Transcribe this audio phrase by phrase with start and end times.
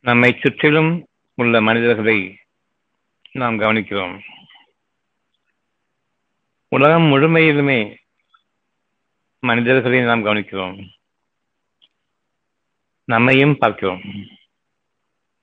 [0.00, 2.38] நம்மை சுற்றிலும் உள்ள மனிதர்களை
[3.32, 4.20] நாம் கவனிக்கிறோம்.
[6.68, 7.96] உலகம் முழுமையிலுமே
[9.38, 10.88] மனிதர்களை நாம் கவனிக்கிறோம்.
[13.04, 14.02] நம்மையும் பார்க்கிறோம்.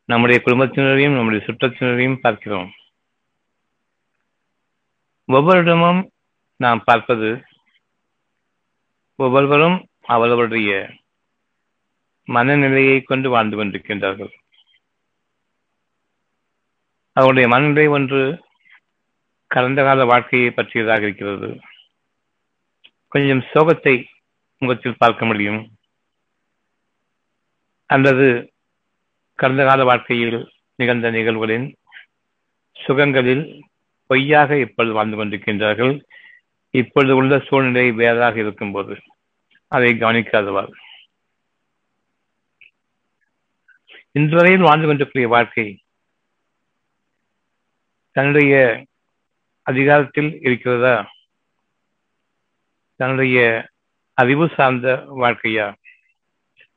[0.06, 2.72] நம்முடைய குடும்பத்தினரையும் நம்முடைய சுற்றத்தினரையும் பார்க்கிறோம்.
[5.28, 6.08] ஒவ்வொருடமும்
[6.56, 7.44] நாம் பார்ப்பது
[9.16, 10.94] ஒவ்வொருவரும் அவரவருடைய
[12.24, 14.34] மனநிலையை கொண்டு வாழ்ந்து கொண்டிருக்கின்றார்கள்.
[17.18, 18.22] அவருடைய மனநிலை ஒன்று
[19.52, 21.60] கடந்த கால வாழ்க்கையை பற்றியதாக இருக்கிறது.
[23.08, 24.06] கொஞ்சம் சோகத்தை
[24.58, 25.60] முகத்தில் பார்க்க முடியும்.
[27.90, 28.28] அல்லது
[29.40, 30.38] கடந்த கால வாழ்க்கையில்
[30.76, 31.68] நிகழ்ந்த நிகழ்வுகளின்
[32.76, 33.46] சுகங்களில்
[34.10, 35.94] பொய்யாக இப்பொழுது வாழ்ந்து கொண்டிருக்கின்றார்கள்.
[36.74, 38.96] இப்பொழுது உள்ள சூழ்நிலை வேறாக இருக்கும்போது
[39.72, 40.72] அதை கவனிக்காதவாள்
[44.12, 45.68] இன்றுவரையில் வாழ்ந்து கொண்டிருக்கிற வாழ்க்கை
[48.18, 48.86] தன்னுடைய
[49.62, 51.12] அதிகாரத்தில் இருக்கிறதா?
[52.96, 53.70] தன்னுடைய
[54.14, 55.74] அறிவு சார்ந்த வாழ்க்கையா?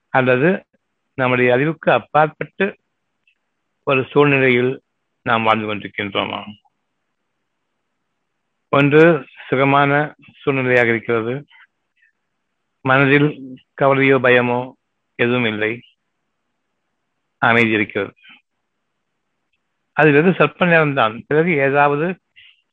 [0.09, 0.67] அல்லது
[1.15, 2.79] நம்முடைய அறிவுக்கு அப்பாற்பட்டு
[3.83, 4.83] ஒரு சூழ்நிலையில்
[5.23, 6.45] நாம் வாழ்ந்து கொண்டிருக்கின்றோமா?
[8.69, 11.47] ஒன்று சுகமான சூழ்நிலையாக இருக்கிறது.
[12.81, 14.73] மனதில் கவலையோ பயமோ
[15.15, 15.83] எதுவும் இல்லை.
[17.39, 18.15] அமைதி இருக்கிறது
[20.01, 22.07] அது வெறும் சொற்ப நேரம்தான் பிறகு ஏதாவது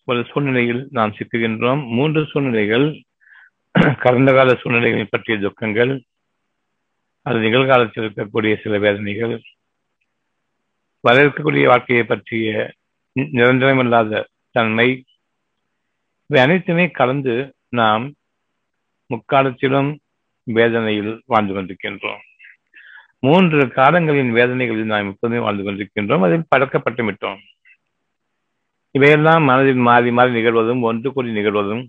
[0.07, 1.81] ஒரு சூழ்நிலையில் நாம் சிக்குகின்றோம்.
[1.89, 2.85] மூன்று சூழ்நிலைகள்
[3.99, 5.91] கடந்த கால சூழ்நிலைகளை பற்றிய துக்கங்கள்
[7.25, 9.33] அது நிகழ்காலத்தில் இருக்கக்கூடிய சில வேதனைகள்
[11.03, 12.51] வர இருக்கக்கூடிய வாழ்க்கையை பற்றிய
[13.35, 14.23] நிரந்தரமில்லாத
[14.55, 14.87] தன்மை
[16.29, 17.35] இவை அனைத்துமே கலந்து
[17.71, 18.05] நாம்
[19.09, 19.91] முக்காலத்திலும்
[20.47, 22.23] வேதனையில் வாழ்ந்து கொண்டிருக்கின்றோம்
[23.27, 26.23] மூன்று காலங்களின் வேதனைகளில் நாம் எப்போதுமே வாழ்ந்து கொண்டிருக்கின்றோம்.
[26.23, 27.39] அதில் பழக்கப்பட்டு விட்டோம்.
[28.91, 31.83] இவையெல்லாம் மனதில் மாறி மாறி நிகழ்வதும் ஒன்று கூடி நிகழ்வதும்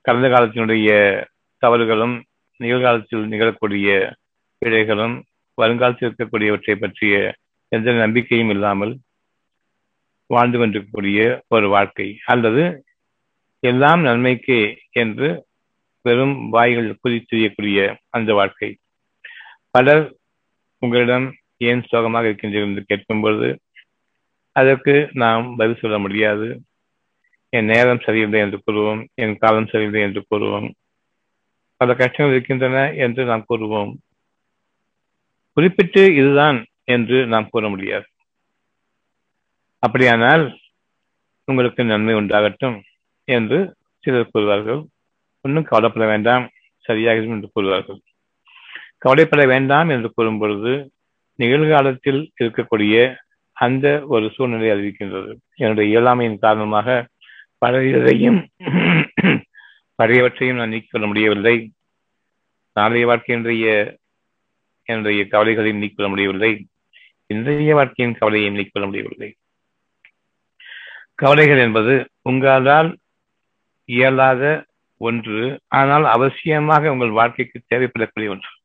[0.00, 0.88] கடந்த காலத்தினுடைய
[1.58, 2.22] தவறுகளும்
[2.56, 4.12] நிகழ்காலத்தில் நிகழக்கூடிய
[4.58, 5.22] பிழைகளும்
[5.54, 7.34] வருங்காலத்தில் இருக்கக்கூடியவற்றை பற்றிய
[7.68, 8.92] எந்த நம்பிக்கையும் இல்லாமல்
[10.26, 12.08] வாழ்ந்து கொண்டிருக்கக்கூடிய ஒரு வாழ்க்கை.
[12.26, 12.84] அல்லது
[13.60, 14.60] எல்லாம் நன்மைக்கே
[14.90, 15.28] என்று
[16.02, 18.70] வெறும் வாய்கள் குறித்தெரியக்கூடிய அந்த வாழ்க்கை.
[19.70, 20.04] பலர்
[20.78, 23.48] உங்களிடம் ஏன் சோகமாக இருக்கின்றீர்கள் என்று கேட்கும்பொழுது
[24.52, 26.60] அதற்கு நாம் பதில் சொல்ல முடியாது.
[27.52, 30.68] என் நேரம் சரியில்லை என்று கூறுவோம் என் காலம் சரியில்லை என்று கூறுவோம்.
[31.76, 33.92] பல கஷ்டங்கள் இருக்கின்றன என்று நாம் கூறுவோம்.
[35.52, 38.06] குறிப்பிட்டு இதுதான் என்று நாம் கூற முடியாது.
[39.82, 40.44] அப்படியானால்
[41.44, 42.76] உங்களுக்கு நன்மை உண்டாகட்டும்
[43.28, 44.80] என்று சிலர் கூறுவார்கள்.
[45.40, 46.50] ஒன்றும் கவலைப்பட வேண்டாம்
[46.88, 48.00] சரியாகிடும் என்று கூறுவார்கள்.
[48.98, 50.90] கவலைப்பட வேண்டாம் என்று கூறும் பொழுது
[51.34, 53.16] நிகழ்காலத்தில் இருக்கக்கூடிய
[53.52, 57.08] அந்த ஒரு சூழ்நிலை அறிவிக்கின்றது என்னுடைய இயலாமையின் காரணமாக
[57.66, 58.46] பழையதையும்
[60.02, 61.72] பழையவற்றையும் நான் நீக்கிக் கொள்ள முடியவில்லை.
[62.72, 63.96] நாளைய வாழ்க்கையினுடைய
[64.82, 66.66] என்னுடைய கவலைகளையும் நீக்கிக் முடியவில்லை.
[67.26, 69.36] இன்றைய வாழ்க்கையின் கவலையையும் நீக்கிக் கொள்ள முடியவில்லை.
[71.14, 72.98] கவலைகள் என்பது உங்களால்
[73.84, 74.66] இயலாத
[74.96, 75.60] ஒன்று.
[75.68, 78.56] ஆனால் அவசியமாக உங்கள் வாழ்க்கைக்கு தேவைப்படக்கூடிய ஒன்று.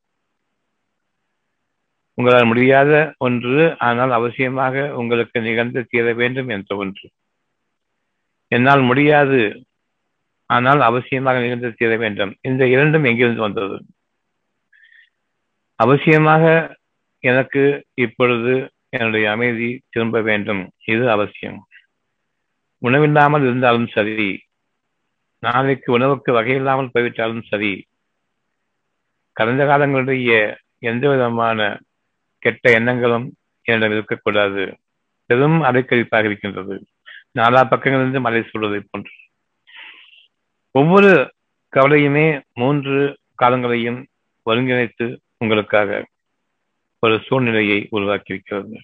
[2.18, 7.06] உங்களால் முடியாத ஒன்று ஆனால் அவசியமாக உங்களுக்கு நிகழ்ந்து தீர வேண்டும் என்ற ஒன்று.
[8.52, 9.40] என்னால் முடியாது
[10.50, 12.32] ஆனால் அவசியமாக நிகழ்ந்து தீர வேண்டும்.
[12.42, 13.78] இந்த இரண்டும் எங்கிருந்து வந்தது?
[15.80, 16.44] அவசியமாக
[17.24, 17.64] எனக்கு
[17.96, 18.54] இப்பொழுது
[18.90, 20.64] என்னுடைய அமைதி திரும்ப வேண்டும்.
[20.86, 21.60] இது அவசியம்.
[22.82, 24.30] உணவில்லாமல் இருந்தாலும் சரி
[25.44, 27.74] நாளைக்கு உணவுக்கு வகையில்லாமல் போய்விட்டாலும் சரி
[29.38, 30.32] கடந்த காலங்களுடைய
[30.80, 31.60] எந்த விதமான
[32.44, 33.28] கெட்ட எண்ணங்களும்
[33.64, 34.78] என்னிடம் இருக்கக்கூடாது.
[35.26, 36.86] பெரும் அடைக்கழிப்பாக இருக்கின்றது.
[37.40, 39.12] நாலா பக்கங்களிலிருந்து மழை சூழ்வதை போன்று.
[40.72, 41.12] ஒவ்வொரு
[41.76, 44.00] கவலையுமே மூன்று காலங்களையும்
[44.46, 45.06] ஒருங்கிணைத்து
[45.38, 46.06] உங்களுக்காக
[47.00, 48.80] ஒரு சூழ்நிலையை உருவாக்கியிருக்கிறது.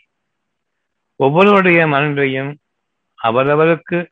[1.16, 2.56] ஒவ்வொருவருடைய மனநிலையும்
[3.24, 4.08] அவரவருக்கு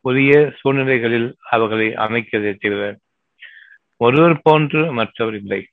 [0.00, 2.98] உரிய சூழ்நிலைகளில் அவர்களை அமைக்கிறதை தவிர
[3.96, 5.66] ஒருவர் போன்று மற்றவர் இல்லை.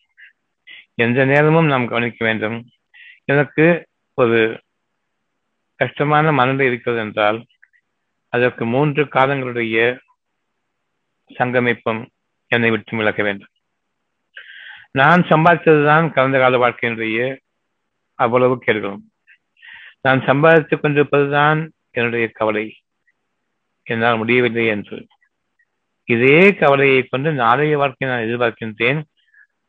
[1.00, 2.58] எந்த நேரமும் நாம் கவனிக்க வேண்டும்.
[3.26, 3.66] எனக்கு
[4.14, 4.40] ஒரு
[5.76, 7.46] கஷ்டமான மனநிலை இருக்கிறது என்றால்
[8.30, 10.00] அதற்கு மூன்று காலங்களுடைய
[11.30, 12.02] சங்கமிப்பம்
[12.48, 13.54] என்னை விட்டு விளக்க வேண்டும்.
[14.92, 17.38] நான் சம்பாதித்ததுதான் கடந்த கால வாழ்க்கையினுடைய
[18.16, 19.04] அவ்வளவு கேடுகளும்
[20.02, 22.66] நான் சம்பாதித்துக் கொண்டிருப்பதுதான் என்னுடைய கவலை.
[23.84, 25.08] என்னால் முடியவில்லை என்று.
[26.04, 29.02] இதே கவலையை கொண்டு நாளைய வாழ்க்கையை நான் எதிர்பார்க்கின்றேன்.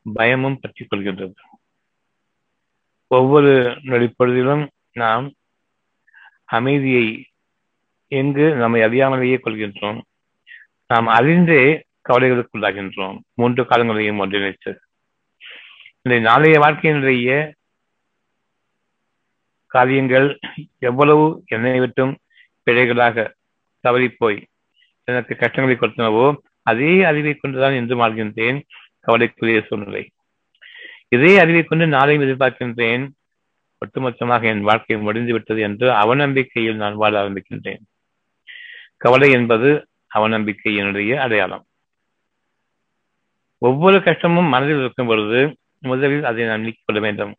[0.02, 1.40] பயமும் பற்றிக் கொள்கின்றது
[3.10, 3.52] ஒவ்வொரு
[3.90, 5.26] நொடிப்பொழுதிலும் நாம்
[6.44, 7.06] அமைதியை
[8.12, 10.00] எங்கு நம்மை அறியாமலேயே கொள்கின்றோம்.
[10.86, 11.62] நாம் அறிந்தே
[12.08, 14.72] கவலைகளுக்குள்ளாகின்றோம் மூன்று காலங்களையும் ஒன்றிணைத்து.
[16.02, 17.52] இந்த நாளைய வாழ்க்கையினுடைய
[19.66, 20.38] காரியங்கள்
[20.78, 22.14] எவ்வளவு என்னை விட்டும்
[22.66, 23.26] பிழைகளாக
[23.84, 24.38] தவறிப்போய்
[25.08, 28.58] எனக்கு கஷ்டங்களை கொடுத்தனவோ அதே அறிவை கொண்டுதான் என்று மாறுகின்றேன்
[29.00, 30.10] கவலைக்குரிய சூழ்நிலை.
[31.08, 33.08] இதே அறிவை கொண்டு நாளையும் எதிர்பார்க்கின்றேன்.
[33.78, 37.80] ஒட்டுமொத்தமாக என் வாழ்க்கை முடிந்து விட்டது என்று அவநம்பிக்கையில் நான் வாழ ஆரம்பிக்கின்றேன்.
[38.96, 41.64] கவலை என்பது அவநம்பிக்கையினுடைய அடையாளம்.
[43.58, 47.34] ஒவ்வொரு கஷ்டமும் மனதில் இருக்கும் பொழுது முதலில் அதை நான் நீக்கிக் கொள்ள வேண்டும்.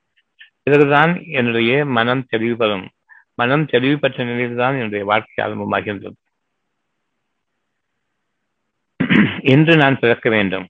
[0.63, 2.89] பிறகுதான் என்னுடைய மனம் தெளிவு பெறும்.
[3.33, 6.13] மனம் தெளிவு பெற்ற நிலையில்தான் என்னுடைய வாழ்க்கை ஆரம்பமாகின்றது.
[9.43, 10.67] இன்று நான் பிறக்க வேண்டும்.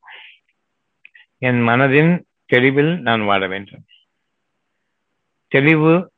[1.48, 2.12] என் மனதின்
[2.46, 3.84] தெளிவில் நான் வாழ வேண்டும்.
[5.48, 6.12] தெளிவு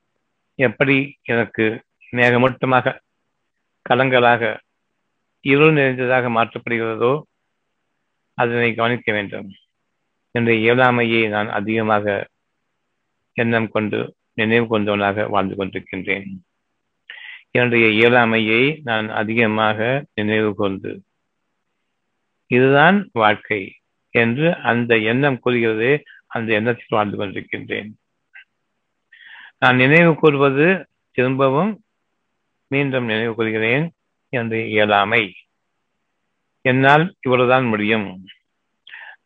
[0.55, 1.65] எப்படி எனக்கு
[2.11, 2.99] மேகமூட்டமாக
[3.89, 4.59] கலங்களாக
[5.41, 7.21] இருள் நிறைந்ததாக மாற்றப்படுகிறதோ
[8.33, 9.49] அதனை கவனிக்க வேண்டும்.
[10.31, 12.29] என்ற இயலாமையை நான் அதிகமாக
[13.33, 16.27] எண்ணம் கொண்டு நினைவு கொண்டவனாக வாழ்ந்து கொண்டிருக்கின்றேன்.
[17.51, 21.01] என்னுடைய இயலாமையை நான் அதிகமாக நினைவு கொண்டு
[22.47, 23.61] இதுதான் வாழ்க்கை.
[24.13, 27.91] என்று அந்த எண்ணம் கூறுகிறது அந்த எண்ணத்தில் வாழ்ந்து கொண்டிருக்கின்றேன்.
[29.57, 31.71] நான் நினைவு கூறுவது திரும்பவும்
[32.67, 33.85] மீண்டும் நினைவு கூறுகிறேன்
[34.29, 35.23] என்று இயலாமை.
[36.61, 38.07] என்னால் இவ்வளவுதான் முடியும்.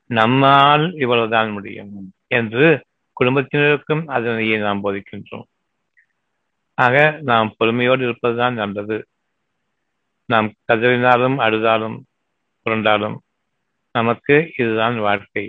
[0.09, 1.93] நம்மால் இவ்வளவுதான் முடியும்
[2.27, 2.85] என்று
[3.19, 5.47] குடும்பத்தினருக்கும் அதனையே நாம் போதிக்கின்றோம்.
[6.77, 8.97] ஆக நாம் பொறுமையோடு இருப்பதுதான் நல்லது.
[10.25, 11.97] நாம் கதறினாலும் அழுதாலும்
[12.65, 13.17] புரண்டாலும்
[13.97, 15.45] நமக்கு இதுதான் வாழ்க்கை.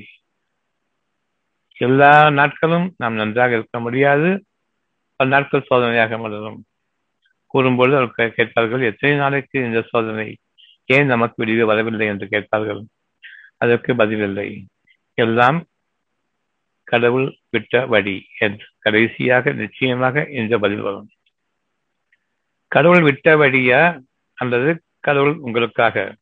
[1.77, 4.45] எல்லா நாட்களும் நாம் நன்றாக இருக்க முடியாது.
[5.17, 6.65] பல நாட்கள் சோதனையாக மலரும்
[7.47, 10.37] கூறும்போது அவர்கள் கேட்பார்கள் எத்தனை நாளைக்கு இந்த சோதனை?
[10.87, 12.07] ஏன் நமக்கு விடிவு வரவில்லை?
[12.07, 12.81] என்று கேட்பார்கள்.
[13.57, 14.65] அதற்கு பதிலில்லை.
[15.15, 15.65] எல்லாம்
[16.85, 21.09] கடவுள் விட்ட வழி என்று கடைசியாக நிச்சயமாக இந்த பதில் வரும்.
[22.69, 23.83] கடவுள் விட்ட வழியா
[24.35, 26.17] அல்லது கடவுள் உங்களுக்காக?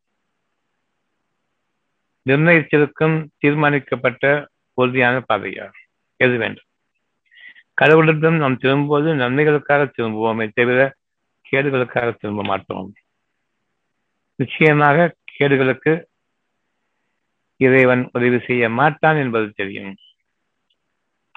[2.27, 5.65] நிர்ணயித்திருக்கும் தீர்மானிக்கப்பட்ட உறுதியான பாதையா
[6.15, 6.67] எது வேண்டும்?
[7.81, 10.95] கடவுளிடம் நாம் திரும்பும்போது நன்மைகளுக்காக திரும்புவோமே தவிர
[11.51, 12.93] கேடுகளுக்காக திரும்ப மாட்டோம்.
[14.35, 16.03] நிச்சயமாக கேடுகளுக்கு
[17.57, 19.95] இறைவன் உதவி செய்ய மாட்டான் என்பது தெரியும்.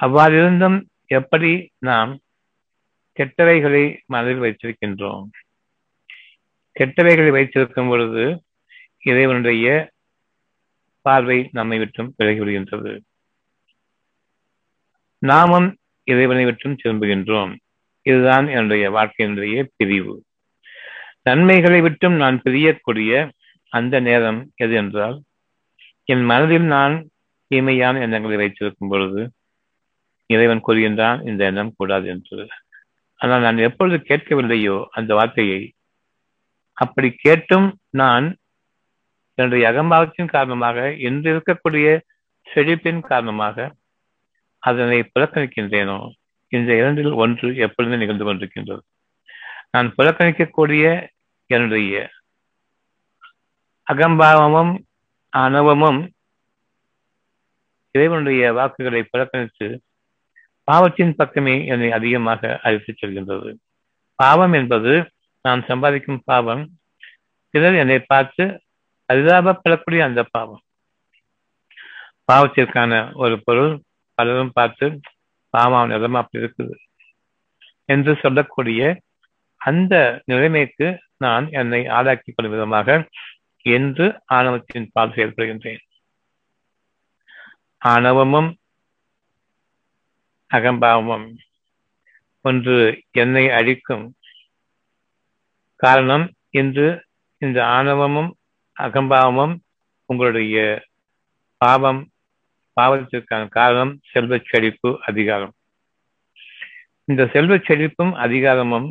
[0.03, 2.19] அவ்வாறிருந்தும் எப்படி நாம்
[3.17, 5.25] கெட்டவைகளை மனதில் வைத்திருக்கின்றோம்?
[6.81, 8.43] கெட்டவைகளை வைத்திருக்கும் பொழுது
[9.03, 9.91] இறைவனுடைய
[11.02, 12.93] பார்வை நம்மை விட்டும் விலகிவிடுகின்றது
[15.19, 17.56] நாமும் இறைவனை விட்டும் திரும்புகின்றோம்.
[18.02, 20.14] இதுதான் என்னுடைய வாழ்க்கையினுடைய பிரிவு.
[21.23, 23.31] நன்மைகளை விட்டும் நான் பிரியக்கூடிய
[23.69, 25.23] அந்த நேரம் எது என்றால்
[26.05, 26.94] என் மனதில் நான்
[27.46, 29.31] தீமையான எண்ணங்களை வைத்திருக்கும் பொழுது
[30.26, 32.49] இறைவன் கூறுகின்றான் இந்த எண்ணம் கூடாது என்று.
[33.17, 35.61] ஆனால் நான் எப்பொழுது கேட்கவில்லையோ அந்த வார்த்தையை
[36.73, 38.26] அப்படி கேட்டும் நான்
[39.41, 41.89] என்னுடைய அகம்பாவத்தின் காரணமாக இன்று இருக்கக்கூடிய
[42.47, 43.57] செழிப்பின் காரணமாக
[44.63, 45.99] அதனை புறக்கணிக்கின்றேனோ?
[46.53, 48.83] இந்த இரண்டில் ஒன்று எப்பொழுது நிகழ்ந்து கொண்டிருக்கின்றது.
[49.75, 50.85] நான் புறக்கணிக்கக்கூடிய
[51.51, 51.94] என்னுடைய
[53.87, 54.73] அகம்பாவமும்
[55.32, 56.01] அனுபவமும்
[57.94, 59.69] இறைவனுடைய வாக்குகளை புறக்கணித்து
[60.69, 63.51] பாவத்தின் பக்கமே என்னை அதிகமாக அழைத்துச் செல்கின்றது.
[64.19, 64.93] பாவம் என்பது
[65.44, 66.63] நான் சம்பாதிக்கும் பாவம்
[67.55, 68.44] பிறர் என்னை பார்த்து
[69.10, 70.62] பரிதாபப்படக்கூடிய அந்த பாவம்.
[72.32, 73.82] பாவத்திற்கான ஒரு பொருள்
[74.14, 75.00] பலரும் பார்த்து
[75.50, 76.74] பாவம் நிலம் அப்படி இருக்குது.
[77.84, 79.00] என்று சொல்லக்கூடிய
[79.56, 83.08] அந்த நிலைமைக்கு நான் என்னை ஆளாக்கிக் கொள்ளும் விதமாக
[83.62, 85.79] என்று ஆணவத்தின் பால் செயல்படுகின்றேன்.
[87.79, 88.56] ஆணவமும்
[90.55, 91.36] அகம்பாவமும்
[92.40, 94.14] ஒன்று என்னை அழிக்கும்
[95.76, 97.06] காரணம் இன்று
[97.38, 98.36] இந்த ஆணவமும்
[98.84, 99.55] அகம்பாவமும்
[100.06, 100.56] உங்களுடைய
[101.56, 102.01] பாவம்
[102.81, 105.53] பாவத்திற்கான காரணம் செல்வ செழிப்பு அதிகாரம்.
[107.05, 108.89] இந்த செல்வ செழிப்பும் அதிகாரமும்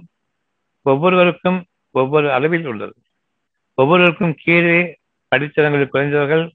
[0.82, 1.60] ஒவ்வொருவருக்கும்
[1.96, 2.96] ஒவ்வொரு அளவில் உள்ளது.
[3.74, 4.80] ஒவ்வொருவருக்கும் கீழே
[5.32, 6.46] படித்தரங்களில் குறைந்தவர்கள்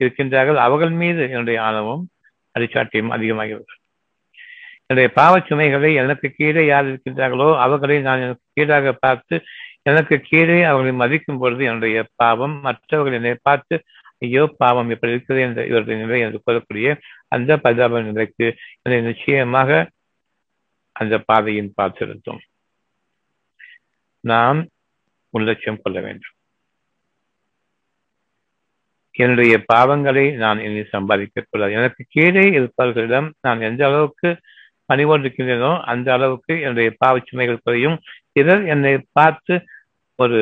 [0.00, 0.60] இருக்கின்றார்கள்.
[0.66, 2.04] அவர்கள் மீது என்னுடைய ஆணவம்
[2.58, 3.64] அடிச்சாட்டியும் அதிகமாகிறது
[4.88, 9.36] என்னுடைய பாவச் சுமைகளை எனக்கு கீழே யார் இருக்கின்றார்களோ அவர்களை நான் எனக்கு கீழாக பார்த்து
[9.86, 13.74] எனக்கு கீழே அவர்களை மதிக்கும் பொழுது என்னுடைய பாவம் மற்றவர்கள் என்னை பார்த்து
[14.24, 16.88] ஐயோ பாவம் இப்படி இருக்கிறது என்ற இவருடைய நிலை என்று கூறக்கூடிய
[17.28, 18.46] அந்த பரிதாப நிலைக்கு
[18.82, 19.70] என்னை நிச்சயமாக
[20.96, 22.42] அந்த பாதையின் பார்த்திருந்தோம்
[24.24, 24.60] நாம்
[25.34, 26.32] உள்ளட்சம் கொள்ள வேண்டும்.
[29.14, 31.72] என்னுடைய பாவங்களை நான் இனி சம்பாதிக்க கூடாது.
[31.78, 34.30] எனக்கு கீழே இருப்பவர்களிடம் நான் எந்த அளவுக்கு
[34.90, 37.96] பணிவோடு இருக்கின்றனோ அந்த அளவுக்கு என்னுடைய பாவச்சுமைகள் குறையும்.
[38.32, 39.54] பிறர் என்னை பார்த்து
[40.18, 40.38] ஒரு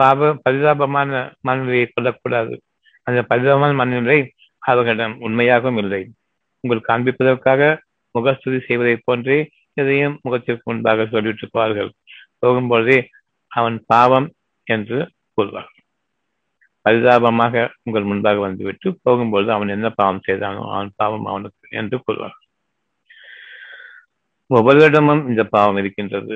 [0.00, 2.54] பாப பரிதாபமான மனநிலையை கொள்ளக்கூடாது
[3.06, 4.18] அந்த பரிதாபமான மனநிலை
[4.62, 6.02] அவர்களிடம் உண்மையாகவும் இல்லை.
[6.64, 7.62] உங்கள் காண்பிப்பதற்காக
[8.14, 9.38] முகஸ்துதி செய்வதைப் போன்றே
[9.80, 11.90] எதையும் முகத்திற்கு முன்பாக சொல்லிட்டு போவார்கள்
[12.42, 12.98] போகும்பொழுதே
[13.52, 14.28] அவன் பாவம்
[14.66, 14.98] என்று
[15.34, 15.70] கூறுவார்.
[16.86, 22.36] பரிதாபமாக உங்கள் முன்பாக வந்துவிட்டு போகும்பொழுது அவன் என்ன பாவம் செய்தானோ அவன் பாவம் அவனுக்கு என்று கூறுவார்.
[24.50, 26.34] ஒவ்வொருடமும் இந்த பாவம் இருக்கின்றது.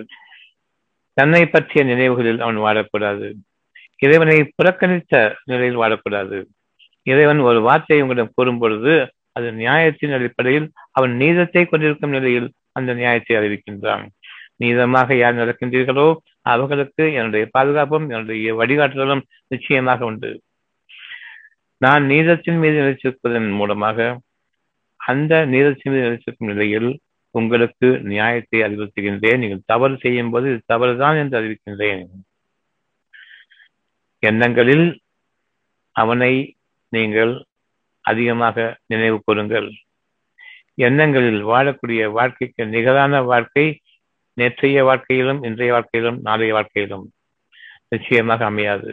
[1.19, 3.29] தன்னை பற்றிய நினைவுகளில் அவன் வாழக்கூடாது.
[3.97, 6.39] இறைவனை புறக்கணித்த நிலையில் வாழக்கூடாது.
[7.07, 8.95] இறைவன் ஒரு வார்த்தையை உங்களிடம் கூறும் பொழுது
[9.33, 14.05] அது நியாயத்தின் அடிப்படையில் அவன் நீதத்தை கொண்டிருக்கும் நிலையில் அந்த நியாயத்தை அறிவிக்கின்றான்.
[14.63, 16.07] நீதமாக யார் நடக்கின்றீர்களோ
[16.53, 20.31] அவர்களுக்கு என்னுடைய பாதுகாப்பும் என்னுடைய வழிகாட்டுதலும் நிச்சயமாக உண்டு.
[21.81, 24.09] நான் நீதத்தின் மீது நிலைச்சிருப்பதன் மூலமாக
[25.01, 26.91] அந்த நீதத்தின் மீது நிலைச்சிருக்கும் நிலையில்
[27.31, 29.39] உங்களுக்கு நியாயத்தை அறிவுறுத்துகின்றேன்.
[29.39, 32.07] நீங்கள் தவறு செய்யும் போது இது தவறுதான் என்று அறிவிக்கின்றேன்.
[34.19, 35.01] எண்ணங்களில்
[35.93, 36.57] அவனை
[36.89, 37.45] நீங்கள்
[38.01, 39.69] அதிகமாக நினைவு கூறுங்கள்.
[40.75, 43.81] எண்ணங்களில் வாழக்கூடிய வாழ்க்கைக்கு நிகரான வாழ்க்கை
[44.33, 47.13] நேற்றைய வாழ்க்கையிலும் இன்றைய வாழ்க்கையிலும் நாளைய வாழ்க்கையிலும்
[47.89, 48.91] நிச்சயமாக அமையாது.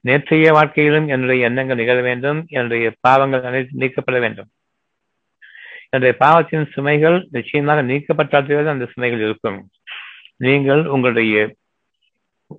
[0.00, 2.46] நேற்றைய வாழ்க்கையிலும் என்னுடைய எண்ணங்கள் நிகழ வேண்டும்.
[2.48, 4.48] என்னுடைய பாவங்கள் அனைத்து நீக்கப்பட வேண்டும்.
[5.88, 9.68] என்னுடைய பாவத்தின் சுமைகள் நிச்சயமாக நீக்கப்பட்டால்தான் அந்த சுமைகள் இருக்கும்.
[10.36, 11.56] நீங்கள் உங்களுடைய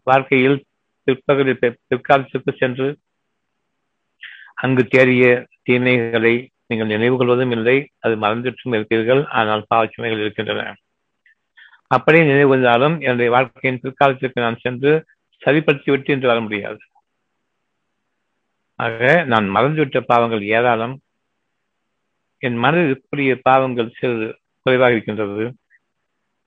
[0.04, 0.66] வாழ்க்கையில்
[1.04, 2.98] பிற்பகுதி பிற்காலத்திற்கு சென்று
[4.54, 10.76] அங்கு தேடிய தீமைகளை நீங்கள் நினைவு கொள்வதும் இல்லை அது மறந்துட்டும் இருப்பீர்கள் ஆனால் பாவச்சுமைகள் இருக்கின்றன.
[11.88, 15.06] அப்படியே நினைவு கொண்டாலும் என்னுடைய வாழ்க்கையின் பிற்காலத்திற்கு நான் சென்று
[15.46, 16.78] சரிப்படுத்திவிட்டு என்று வர முடியாது.
[18.76, 21.00] ஆக நான் மறந்துவிட்ட பாவங்கள் ஏராளம்.
[22.42, 24.28] என் மனதில் இருக்கக்கூடிய பாவங்கள் சிறிது
[24.66, 25.46] குறைவாக இருக்கின்றது.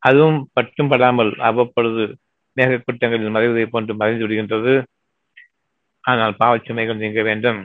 [0.02, 2.04] அதுவும் பட்டும் படாமல் அவ்வப்பொழுது
[2.56, 4.75] மேகக்கூட்டங்களில் மறைவதை போன்று மறைந்து விடுகின்றது.
[6.04, 7.61] ஆனால் பாவச்சுமைகள் நீங்க வேண்டும்.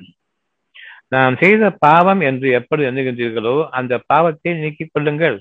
[1.07, 5.37] நான் செய்த பாவம் என்று எப்படி எண்ணுகின்றீர்களோ அந்த பாவத்தை நீக்கிக் கொள்ளுங்கள்.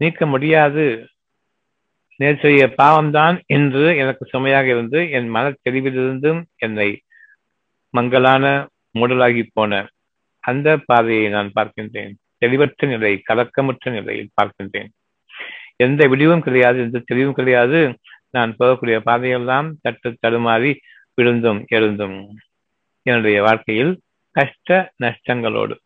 [0.00, 0.84] நீக்க முடியாது.
[2.20, 6.88] நேற்றைய பாவம்தான் என்று எனக்கு சுமையாக இருந்து என் மன தெளிவிலிருந்தும் என்னை
[7.94, 8.44] மங்களான
[8.98, 9.72] மூடலாகி போன
[10.40, 12.14] அந்த பாதையை நான் பார்க்கின்றேன்.
[12.38, 14.88] தெளிவற்ற நிலை கலக்கமற்ற நிலையில் பார்க்கின்றேன்.
[15.76, 17.98] எந்த விடிவும் கிடையாது எந்த தெளிவும் கிடையாது.
[18.30, 20.76] நான் போகக்கூடிய பாதையெல்லாம் தட்டு தடுமாறி
[21.16, 22.28] விழுந்தும் எழுந்தும்
[23.02, 25.76] என்னுடைய வாழ்க்கையில் கஷ்ட நஷ்டங்களோடு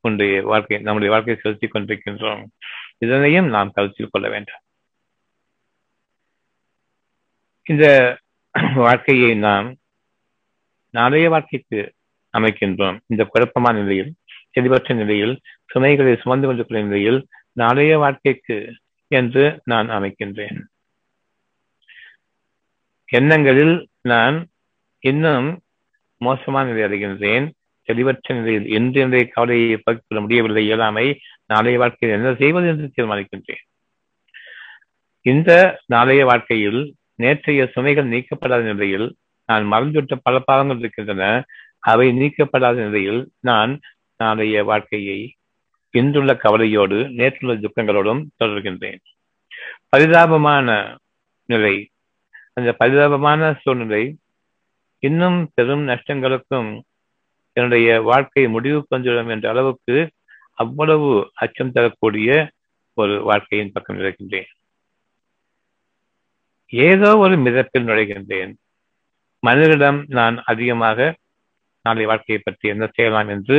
[0.00, 2.44] கொண்டு வாழ்க்கை நம்முடைய வாழ்க்கையை செலுத்தி கொண்டிருக்கின்றோம்.
[2.98, 4.60] இதனையும் நாம் கருத்தில் கொள்ள வேண்டும்.
[7.62, 8.18] இந்த
[8.74, 9.76] வாழ்க்கையை நாம்
[10.90, 11.94] நாளைய வாழ்க்கைக்கு
[12.38, 12.98] அமைக்கின்றோம்.
[13.06, 14.14] இந்த குழப்பமான நிலையில்
[14.50, 18.74] தெளிவற்ற நிலையில் சுமைகளை சுமந்து கொண்டிருக்கிற நிலையில் நாளைய வாழ்க்கைக்கு
[19.08, 20.58] என்று நான் அமைக்கின்றேன்.
[23.04, 24.48] எண்ணங்களில் நான்
[24.98, 25.60] இன்னும்
[26.16, 27.50] மோசமான நிலை அடைகின்றேன்.
[27.82, 30.64] தெளிவற்ற நிலையில் இன்று இன்றைய கவலையை பகிர்ந்து முடியவில்லை.
[30.64, 33.64] இயலாமை நாளைய வாழ்க்கையில் என்ன செய்வது என்று தீர்மானிக்கின்றேன்.
[35.20, 41.44] இந்த நாளைய வாழ்க்கையில் நேற்றைய சுமைகள் நீக்கப்படாத நிலையில் நான் மறந்துவிட்ட பல பாகங்கள் இருக்கின்றன.
[41.80, 43.80] அவை நீக்கப்படாத நிலையில் நான்
[44.16, 45.34] நாளைய வாழ்க்கையை
[45.90, 48.98] இன்றுள்ள கவலையோடு நேற்றுள்ள துக்கங்களோடும் தொடர்கின்றேன்.
[49.88, 50.96] பரிதாபமான
[51.44, 51.90] நிலை.
[52.52, 54.16] அந்த பரிதாபமான சூழ்நிலை
[54.98, 56.80] இன்னும் பெரும் நஷ்டங்களுக்கும்
[57.52, 60.10] என்னுடைய வாழ்க்கை முடிவு கொஞ்சிடும் என்ற அளவுக்கு
[60.52, 62.50] அவ்வளவு அச்சம் தரக்கூடிய
[62.94, 64.46] ஒரு வாழ்க்கையின் பக்கம் இருக்கின்றேன்.
[66.66, 68.54] ஏதோ ஒரு மிதப்பில் நுழைகின்றேன்.
[69.46, 71.16] மனிதரிடம் நான் அதிகமாக
[71.84, 73.58] நாளை வாழ்க்கையை பற்றி என்ன செய்யலாம் என்று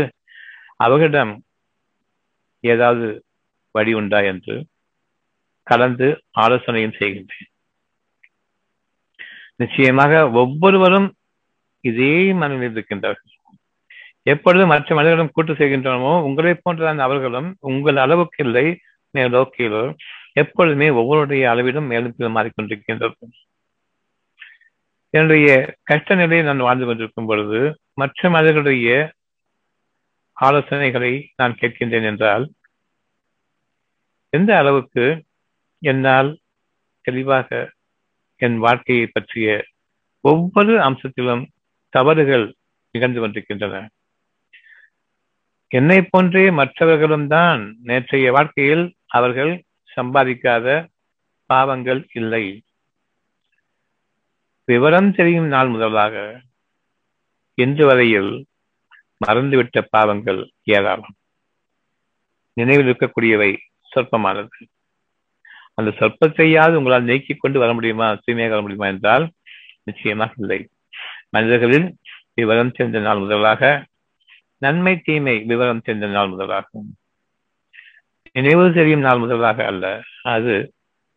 [0.77, 1.33] அவர்களிடம்
[2.63, 3.07] ஏதாவது
[3.75, 4.55] வழி உண்டா என்று
[5.67, 6.07] கலந்து
[6.41, 7.49] ஆலோசனையும் செய்கின்றேன்.
[9.55, 11.09] நிச்சயமாக ஒவ்வொருவரும்
[11.83, 13.27] இதே மனநிலையில் இருக்கின்றார்கள்
[14.23, 18.65] எப்பொழுது மற்ற மனிதர்களும் கூட்டு செய்கின்றனமோ உங்களை போன்றதான் அவர்களும் உங்கள் அளவுக்கு இல்லை
[19.13, 19.83] மேலோ கீழோ
[20.33, 23.27] எப்பொழுதுமே ஒவ்வொருடைய அளவிலும் மேலும் மாறிக்கொண்டிருக்கின்றது
[25.13, 25.47] என்னுடைய
[25.83, 27.59] கஷ்ட நிலையை நான் வாழ்ந்து கொண்டிருக்கும் பொழுது
[27.97, 28.89] மற்ற மனிதர்களுடைய
[30.37, 32.45] ஆலோசனைகளை நான் கேட்கின்றேன் என்றால்
[34.33, 35.05] எந்த அளவுக்கு
[35.81, 36.29] என்னால்
[37.05, 37.49] தெளிவாக
[38.41, 39.47] என் வாழ்க்கையை பற்றிய
[40.23, 41.43] ஒவ்வொரு அம்சத்திலும்
[41.93, 42.45] தவறுகள்
[42.95, 43.75] நிகழ்ந்து கொண்டிருக்கின்றன?
[45.71, 48.85] என்னை போன்றே மற்றவர்களும் தான் நேற்றைய வாழ்க்கையில்
[49.17, 49.51] அவர்கள்
[49.95, 50.67] சம்பாதிக்காத
[51.49, 52.45] பாவங்கள் இல்லை.
[54.67, 56.15] விவரம் தெரியும் நாள் முதலாக
[57.53, 58.45] இன்று வரையில்
[59.27, 61.15] மறந்துவிட்ட பாவங்கள் ஏராளம்.
[62.53, 64.67] நினைவில் இருக்கக்கூடியவை சொற்பமானது.
[65.73, 69.31] அந்த சொற்பத்தையாவது உங்களால் நீக்கிக் கொண்டு வர முடியுமா தூய்மையாக வர முடியுமா என்றால்
[69.83, 70.69] நிச்சயமாக இல்லை.
[71.29, 71.97] மனிதர்களில்
[72.33, 73.85] விவரம் தெரிந்த நாள் முதலாக
[74.57, 76.89] நன்மை தீமை விவரம் தெரிந்த நாள் முதலாகும்.
[78.31, 80.73] நினைவு தெரியும் நாள் முதலாக அல்ல அது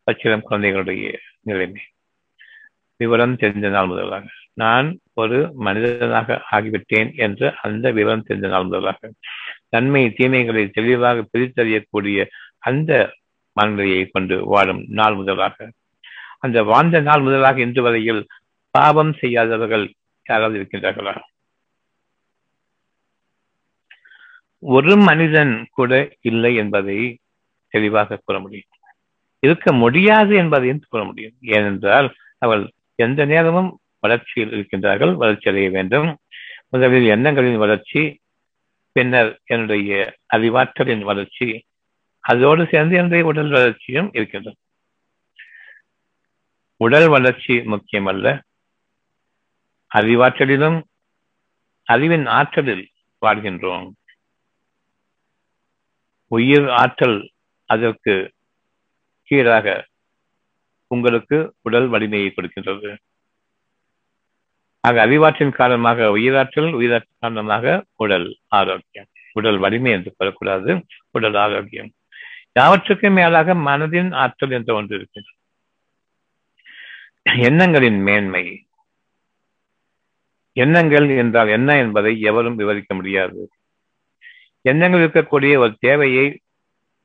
[0.07, 1.83] பச்சிலம் குழந்தைகளுடைய நிலைமை.
[2.97, 4.27] விவரம் தெரிந்த நாள் முதலாக.
[4.53, 9.13] நான் ஒரு மனிதனாக ஆகிவிட்டேன் என்ற அந்த விவரம் தெரிந்த நாள் முதலாக.
[9.69, 12.27] நன்மை தீமைகளை தெளிவாக பிரித்தறியக்கூடிய
[12.59, 13.15] அந்த
[13.53, 15.73] மனநிலையை கொண்டு வாழும் நாள் முதலாக.
[16.39, 18.27] அந்த வாழ்ந்த நாள் முதலாக இன்று வரையில்
[18.71, 19.95] பாவம் செய்யாதவர்கள்
[20.25, 21.19] யாராவது இருக்கின்றார்களா?
[24.59, 27.19] ஒரு மனிதன் கூட இல்லை என்பதை
[27.69, 28.69] தெளிவாக கூற முடியும்.
[29.39, 31.33] இருக்க முடியாது என்பதையும் கூற முடியும்.
[31.41, 36.09] ஏனென்றால் அவள் எந்த நேரமும் வளர்ச்சியில் இருக்கின்றார்கள் வளர்ச்சி அடைய வேண்டும்.
[36.69, 38.03] முதலில் எண்ணங்களின் வளர்ச்சி
[38.93, 41.65] பின்னர் என்னுடைய அறிவாற்றலின் வளர்ச்சி
[42.21, 44.57] அதோடு சேர்ந்து என்னுடைய உடல் வளர்ச்சியும் இருக்கின்றது.
[46.77, 48.41] உடல் வளர்ச்சி முக்கியமல்ல.
[49.95, 50.79] அறிவாற்றலிலும்
[51.85, 52.87] அறிவின் ஆற்றலில்
[53.27, 53.91] வாழ்கின்றோம்.
[56.27, 57.19] உயிர் ஆற்றல்
[57.67, 58.33] அதற்கு
[59.23, 59.87] கீழாக
[60.87, 62.97] உங்களுக்கு உடல் வலிமையை கொடுக்கின்றது.
[64.87, 69.09] ஆக அறிவாற்றின் காரணமாக உயிராற்றல் உயிராற்றல் காரணமாக உடல் ஆரோக்கியம்.
[69.33, 71.91] உடல் வலிமை என்று சொல்லக்கூடாது உடல் ஆரோக்கியம்.
[72.61, 75.39] யாவற்றுக்கும் மேலாக மனதின் ஆற்றல் என்ற ஒன்று இருக்கின்றது
[77.49, 78.45] எண்ணங்களின் மேன்மை.
[80.53, 83.41] எண்ணங்கள் என்றால் என்ன என்பதை எவரும் விவரிக்க முடியாது.
[84.61, 86.27] எண்ணங்கள் இருக்கக்கூடிய ஒரு தேவையை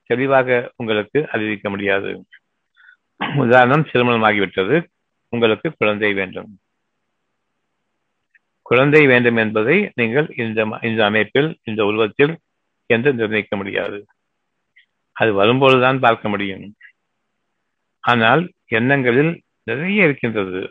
[0.09, 2.11] தெளிவாக உங்களுக்கு அறிவிக்க முடியாது.
[3.35, 4.77] உதாரணம் திருமணமாகிவிட்டது.
[5.29, 6.51] உங்களுக்கு குழந்தை வேண்டும்.
[8.69, 12.33] குழந்தை வேண்டும் என்பதை நீங்கள் இந்த இந்த அமைப்பில் இந்த உருவத்தில்
[12.89, 13.97] என்று நிர்ணயிக்க முடியாது.
[15.15, 16.65] அது வரும்போதுதான் பார்க்க முடியும்.
[18.03, 18.43] ஆனால்
[18.79, 19.31] எண்ணங்களில்
[19.67, 20.61] நிறைய இருக்கின்றது.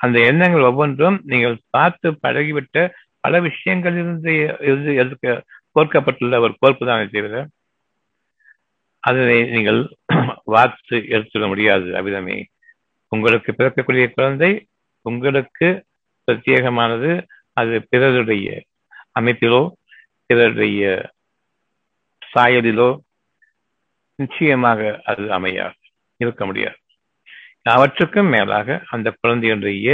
[0.00, 2.78] அந்த எண்ணங்கள் ஒவ்வொன்றும் நீங்கள் பார்த்து பழகிவிட்ட
[3.24, 4.32] பல விஷயங்களிலிருந்து
[4.68, 5.42] இருந்து எதிர்க்க
[5.76, 7.36] கோர்க்கப்பட்டுள்ள ஒரு கோர்ப்பு தான் தவிர
[9.02, 9.80] அதனை நீங்கள்
[10.54, 11.88] வார்த்து எடுத்துட முடியாது.
[11.98, 12.36] அவ்விதமே
[13.12, 14.50] உங்களுக்கு பிறக்கக்கூடிய குழந்தை
[15.06, 15.68] உங்களுக்கு
[16.26, 17.10] பிரத்யேகமானது
[17.52, 18.48] அது பிறருடைய
[19.20, 19.62] அமைப்பிலோ
[20.26, 20.82] பிறருடைய
[22.32, 22.90] சாயலிலோ
[24.18, 25.78] நிச்சயமாக அது அமையாது
[26.16, 26.78] இருக்க முடியாது.
[27.74, 29.88] அவற்றுக்கும் மேலாக அந்த குழந்தையுடைய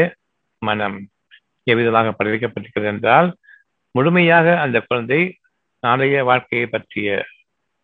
[0.63, 0.99] மனம்
[1.71, 3.29] எவ்விதமாக படைக்கப்பட்டிருக்கிறது என்றால்
[3.95, 5.21] முழுமையாக அந்த குழந்தை
[5.87, 7.09] நாளைய வாழ்க்கையை பற்றிய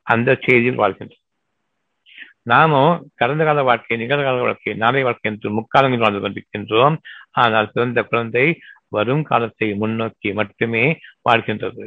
[0.07, 1.23] அந்த செய்தியில் வாழ்கின்றது.
[2.47, 2.83] நாமோ
[3.15, 6.97] கடந்த கால வாழ்க்கை நிகழ்கால வாழ்க்கை நாளை வாழ்க்கை என்று முக்காலங்கள் வாழ்ந்து கொண்டிருக்கின்றோம்.
[7.43, 8.47] ஆனால் பிறந்த குழந்தை
[8.89, 10.85] வரும் காலத்தை முன்னோக்கி மட்டுமே
[11.29, 11.85] வாழ்கின்றது.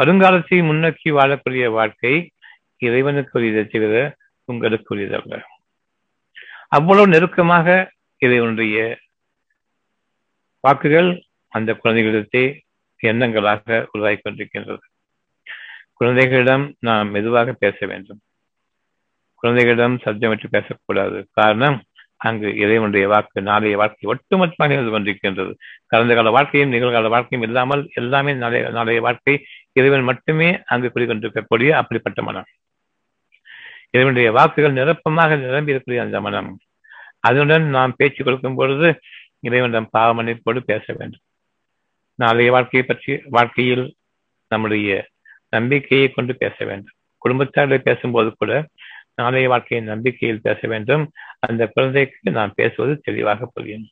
[0.00, 2.14] வருங்காலத்தை முன்னோக்கி வாழக்கூடிய வாழ்க்கை
[2.82, 3.94] இறைவனுக்குரியதை தவிர
[4.48, 5.40] உங்களுக்குரியதல்ல
[6.68, 7.66] அவ்வளவு நெருக்கமாக
[8.22, 8.78] இறைவனுடைய
[10.64, 11.10] வாக்குகள்
[11.52, 12.44] அந்த குழந்தைகளிடத்தே
[13.00, 14.84] எண்ணங்களாக உருவாகி கொண்டிருக்கின்றது.
[15.94, 18.20] குழந்தைகளிடம் நாம் மெதுவாக பேச வேண்டும்.
[19.42, 21.18] குழந்தைகளிடம் சப்தமற்று பேசக்கூடாது.
[21.38, 21.78] காரணம்
[22.28, 25.52] அங்கு இறைவனுடைய வாக்கு நாளைய வாழ்க்கை ஒட்டுமொத்தமாக இருந்து கொண்டிருக்கின்றது.
[25.86, 29.34] கடந்த கால வாழ்க்கையும் நிகழ்கால வாழ்க்கையும் இல்லாமல் எல்லாமே நாளைய நாளைய வாழ்க்கை
[29.72, 32.48] இறைவன் மட்டுமே அங்கு குடிக்கொண்டிருக்கக்கூடிய அப்படிப்பட்ட மனம்.
[33.90, 36.50] இறைவனுடைய வாக்குகள் நிரப்பமாக நிரம்பி இருக்கக்கூடிய அந்த மனம்.
[37.20, 38.88] அதனுடன் நாம் பேச்சு கொடுக்கும் பொழுது
[39.40, 41.24] இறைவனிடம் பாவமன்னிப்போடு பேச வேண்டும்.
[42.18, 43.84] நாளைய வாழ்க்கையை பற்றி வாழ்க்கையில்
[44.50, 44.90] நம்முடைய
[45.56, 46.96] நம்பிக்கையை கொண்டு பேச வேண்டும்.
[47.22, 48.52] குடும்பத்தாரில் பேசும்போது கூட
[49.20, 51.04] நாளைய வாழ்க்கையின் நம்பிக்கையில் பேச வேண்டும்.
[51.46, 53.86] அந்த குழந்தைக்கு நான் பேசுவது தெளிவாக புரியும்.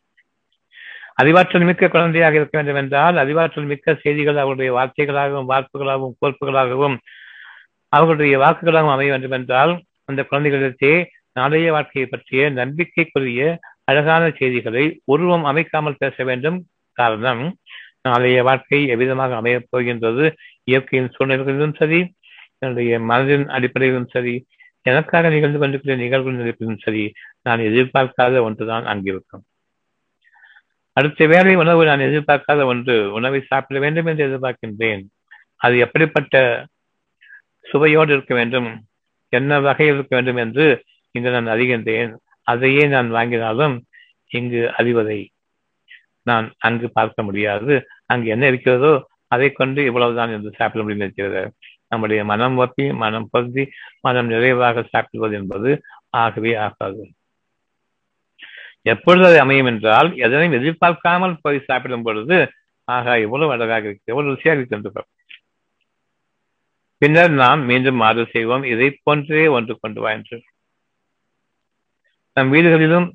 [1.14, 6.96] அறிவாற்றல் மிக்க குழந்தையாக இருக்க வேண்டும் என்றால் அறிவாற்றல் மிக்க செய்திகள் அவருடைய வார்த்தைகளாகவும் வார்ப்புகளாகவும் கோர்ப்புகளாகவும்
[7.92, 9.72] அவர்களுடைய வாக்குகளாகவும் அமைய வேண்டும் என்றால்
[10.04, 10.92] அந்த குழந்தைகளிடத்தே
[11.36, 13.42] நாளைய வாழ்க்கையை பற்றிய நம்பிக்கைக்குரிய
[13.84, 16.58] அழகான செய்திகளை உருவம் அமைக்காமல் பேச வேண்டும்.
[16.98, 17.42] காரணம்
[18.02, 20.24] நாளைய வாழ்க்கை எவ்விதமாக அமையப் போகின்றது
[20.64, 22.00] இயற்கையின் சூழ்நிலைகளிலும் சரி
[22.58, 24.34] என்னுடைய மனதின் அடிப்படையிலும் சரி
[24.90, 27.04] எனக்காக நிகழ்ந்து கொண்டிருக்கிற நிகழ்வுகளின் அடிப்படையிலும் சரி
[27.42, 29.44] நான் எதிர்பார்க்காத ஒன்றுதான் அங்கிருக்கும்
[30.96, 35.02] அடுத்த வேலை உணவு நான் எதிர்பார்க்காத ஒன்று உணவை சாப்பிட வேண்டும் என்று எதிர்பார்க்கின்றேன்.
[35.56, 36.36] அது எப்படிப்பட்ட
[37.66, 38.68] சுவையோடு இருக்க வேண்டும்
[39.32, 40.66] என்ன வகையில் இருக்க வேண்டும் என்று
[41.14, 42.12] இங்கு நான் அறிகின்றேன்.
[42.46, 43.74] அதையே நான் வாங்கினாலும்
[44.30, 45.20] இங்கு அறிவதை
[46.26, 47.72] நான் அங்கு பார்க்க முடியாது.
[48.06, 48.92] அங்கு என்ன இருக்கிறதோ
[49.34, 51.42] அதை கொண்டு இவ்வளவுதான் என்று சாப்பிட முடியும் இருக்கிறது
[51.92, 53.64] நம்முடைய மனம் ஒப்பி மனம் பொருந்தி
[54.06, 55.70] மனம் நிறைவாக சாப்பிடுவது என்பது
[56.22, 57.02] ஆகவே ஆகாது.
[58.92, 62.36] எப்பொழுது அது அமையும் என்றால் எதனையும் எதிர்பார்க்காமல் போய் சாப்பிடும் பொழுது
[62.88, 65.04] ஆகா எவ்வளவு அழகாக இருக்கு எவ்வளவு ருசியாக இருக்கு
[67.02, 70.36] பின்னர் நாம் மீண்டும் மாறு செய்வோம் இதை போன்றே ஒன்று கொண்டு வா என்று.
[72.36, 73.06] நம் வீடுகளிலும்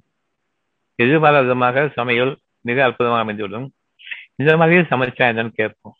[1.00, 2.32] எதிர்பாராத விதமாக சமையல்
[2.68, 3.68] மிக அற்புதமாக அமைந்துவிடும்.
[4.42, 5.96] இந்த மாதிரி சமைச்சா என்னன்னு கேட்போம்.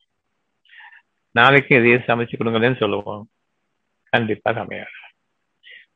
[1.39, 3.24] நாளைக்கு இதையே சமைச்சு கொடுங்கன்னு சொல்லுவோம்.
[4.13, 4.98] கண்டிப்பாக அமையாது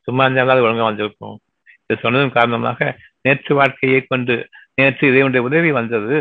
[0.07, 1.37] சும்மா இருந்தாலும் ஒழுங்காக வந்திருக்கும்.
[1.85, 2.79] இது சொன்னதன் காரணமாக
[3.25, 4.35] நேற்று வாழ்க்கையை கொண்டு
[4.79, 6.15] நேற்று இதனுடைய உதவி வந்தது.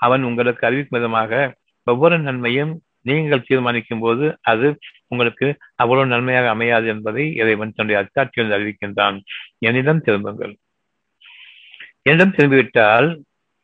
[0.00, 1.32] அவன் உங்களுக்கு அறிவிக்கும் விதமாக
[1.86, 2.72] ஒவ்வொரு நன்மையும்
[3.08, 4.66] நீங்கள் தீர்மானிக்கும் போது அது
[5.12, 5.46] உங்களுக்கு
[5.82, 9.18] அவ்வளவு நன்மையாக அமையாது என்பதை இறைவன் தன்னுடைய அச்சாட்சியில் அறிவிக்கின்றான்.
[9.58, 10.54] என்னிடம் திரும்புங்கள்.
[12.02, 13.08] என்னிடம் திரும்பிவிட்டால்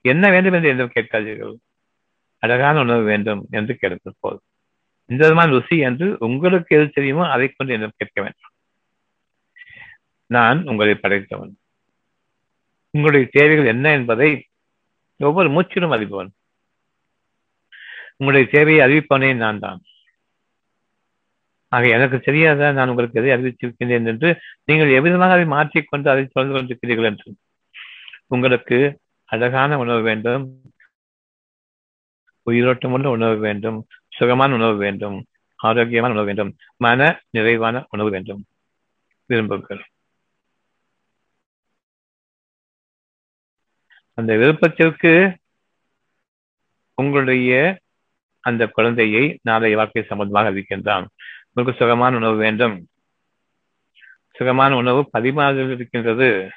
[0.04, 1.54] என்ன வேண்டும் என்று என்னிடம் கேட்காதீர்கள்.
[2.42, 4.46] அழகான உணவு வேண்டும் என்று கேட்பது போதும்.
[5.10, 8.52] இந்த விதமான ருசி என்று உங்களுக்கு எது தெரியுமோ அதை கொண்டு என்னிடம் கேட்க வேண்டும்.
[10.30, 11.52] நான் உங்களை படைத்தவன்.
[12.94, 14.30] உங்களுடைய தேவைகள் என்ன என்பதை
[15.20, 16.30] ஒவ்வொரு மூச்சிலும் அறிபவன்.
[18.16, 19.80] உங்களுடைய தேவையை அறிவிப்பவனே நான் தான்.
[21.68, 24.28] ஆக எனக்கு தெரியாத நான் உங்களுக்கு எதை அறிவிச்சிருக்கின்றேன் என்று
[24.64, 27.30] நீங்கள் எவ்விதமாக அதை மாற்றிக்கொண்டு அதை தொடர்ந்து கொண்டிருக்கிறீர்கள் என்று.
[28.26, 28.78] உங்களுக்கு
[29.24, 30.44] அழகான உணவு வேண்டும்.
[32.46, 33.78] உயிரோட்டம் உள்ள உணவு வேண்டும்.
[34.20, 35.26] சுகமான உணவு வேண்டும்.
[35.56, 36.56] ஆரோக்கியமான உணவு வேண்டும்.
[36.76, 38.44] மன நிறைவான உணவு வேண்டும்.
[39.28, 39.80] விரும்புங்கள்.
[44.14, 45.38] அந்த விருப்பத்திற்கு
[46.94, 47.80] உங்களுடைய
[48.40, 51.06] அந்த குழந்தையை நாளைய வாழ்க்கை சம்பந்தமாக அறிவிக்கின்றான்.
[51.52, 52.88] உங்களுக்கு சுகமான உணவு வேண்டும்.
[54.32, 56.50] சுகமான உணவு பதிமாதில் இருக்கின்றது.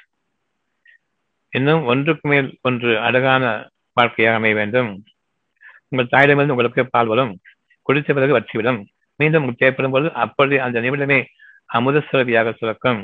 [1.48, 5.04] இன்னும் ஒன்றுக்கு மேல் ஒன்று அழகான வாழ்க்கையாக அமைய வேண்டும்.
[5.88, 7.38] உங்கள் தாயிடமிருந்து உங்களுக்கு பால் வரும்.
[7.86, 8.80] குடித்த பிறகு வற்றிவிடும்
[9.20, 11.18] மீண்டும் தேவைப்படும் போது அப்பொழுது அந்த நிமிடமே
[11.70, 13.00] அமுத சுரவியாக சுரக்கும்.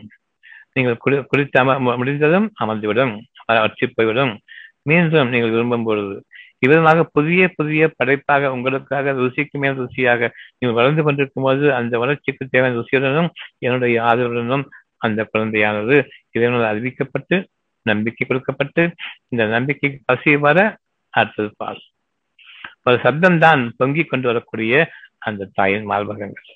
[0.74, 3.12] நீங்கள் குடி குடித்து அம முடிந்ததும் அமர்ந்துவிடும்.
[3.58, 4.32] வற்றி போய்விடும்.
[4.90, 6.16] மீண்டும் நீங்கள் விரும்பும் பொழுது
[6.64, 12.76] இவ்விதமாக புதிய புதிய படைப்பாக உங்களுக்காக ருசிக்கு மேல் ருசியாக நீங்கள் வளர்ந்து கொண்டிருக்கும் போது அந்த வளர்ச்சிக்கு தேவையான
[12.78, 13.30] ருசியுடனும்
[13.64, 14.64] என்னுடைய ஆதரவுடனும்
[15.06, 15.96] அந்த குழந்தையானது
[16.36, 17.36] இதனால் அறிவிக்கப்பட்டு
[17.86, 18.82] நம்பிக்கை கொடுக்கப்பட்டு
[19.32, 20.58] இந்த நம்பிக்கைக்கு பசி வர
[21.14, 21.80] அடுத்தது பால்
[22.86, 26.48] ஒரு சப்தம்தான் பொங்கிக் கொண்டு வரக்கூடிய அந்த தாயின் மார்பகங்கள்.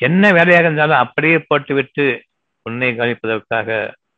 [0.00, 2.04] என்ன வேலையாக இருந்தாலும் அப்படியே போட்டுவிட்டு
[2.66, 3.68] உன்னை கவனிப்பதற்காக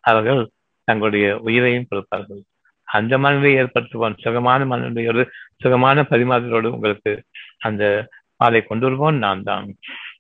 [0.00, 0.42] அவர்கள்
[0.88, 2.42] தங்களுடைய உயிரையும் கொடுப்பார்கள்.
[2.88, 5.22] அந்த மனநிலை ஏற்படுத்துவோம் சுகமான மனநிலையோடு
[5.56, 7.12] சுகமான பரிமாற்றலோடு உங்களுக்கு
[7.58, 9.66] அந்த பாலை கொண்டு வருவோம் நான் தான்.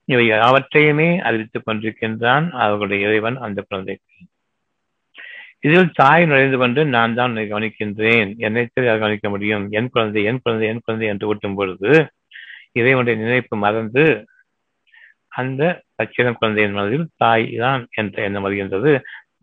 [0.04, 4.12] இவை யாவற்றையுமே அறிவித்துக் கொண்டிருக்கின்றான் அவர்களுடைய இறைவன் அந்த குழந்தைக்கு.
[5.62, 8.30] இதில் தாய் நுழைந்து கொண்டு நான் தான் கவனிக்கின்றேன்.
[8.46, 9.64] என்னை கவனிக்க முடியும்?
[9.78, 11.90] என் குழந்தை என் குழந்தை என் குழந்தை என்று ஊட்டும் பொழுது
[12.80, 14.04] இறைவனுடைய நினைப்பு மறந்து
[15.40, 15.62] அந்த
[15.98, 18.92] பச்சிடம் குழந்தையின் மனதில் தாய் தான் என்ற எண்ணம் வருகின்றது.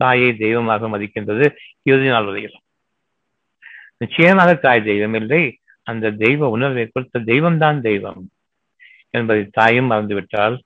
[0.02, 1.44] தாயை தெய்வமாக மதிக்கின்றது
[1.90, 2.56] இறுதி நாள் வரையில்.
[4.02, 5.42] நிச்சயமாக தாய் தெய்வம் இல்லை.
[5.86, 8.20] அந்த தெய்வ உணர்வை கொடுத்த தெய்வம் தான் தெய்வம்
[9.16, 10.56] என்பதை தாயும் மறந்துவிட்டால்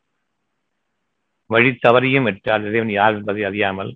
[1.50, 3.90] வழி தவறியும் விட்டால் இறைவன் யார் என்பதை அறியாமல்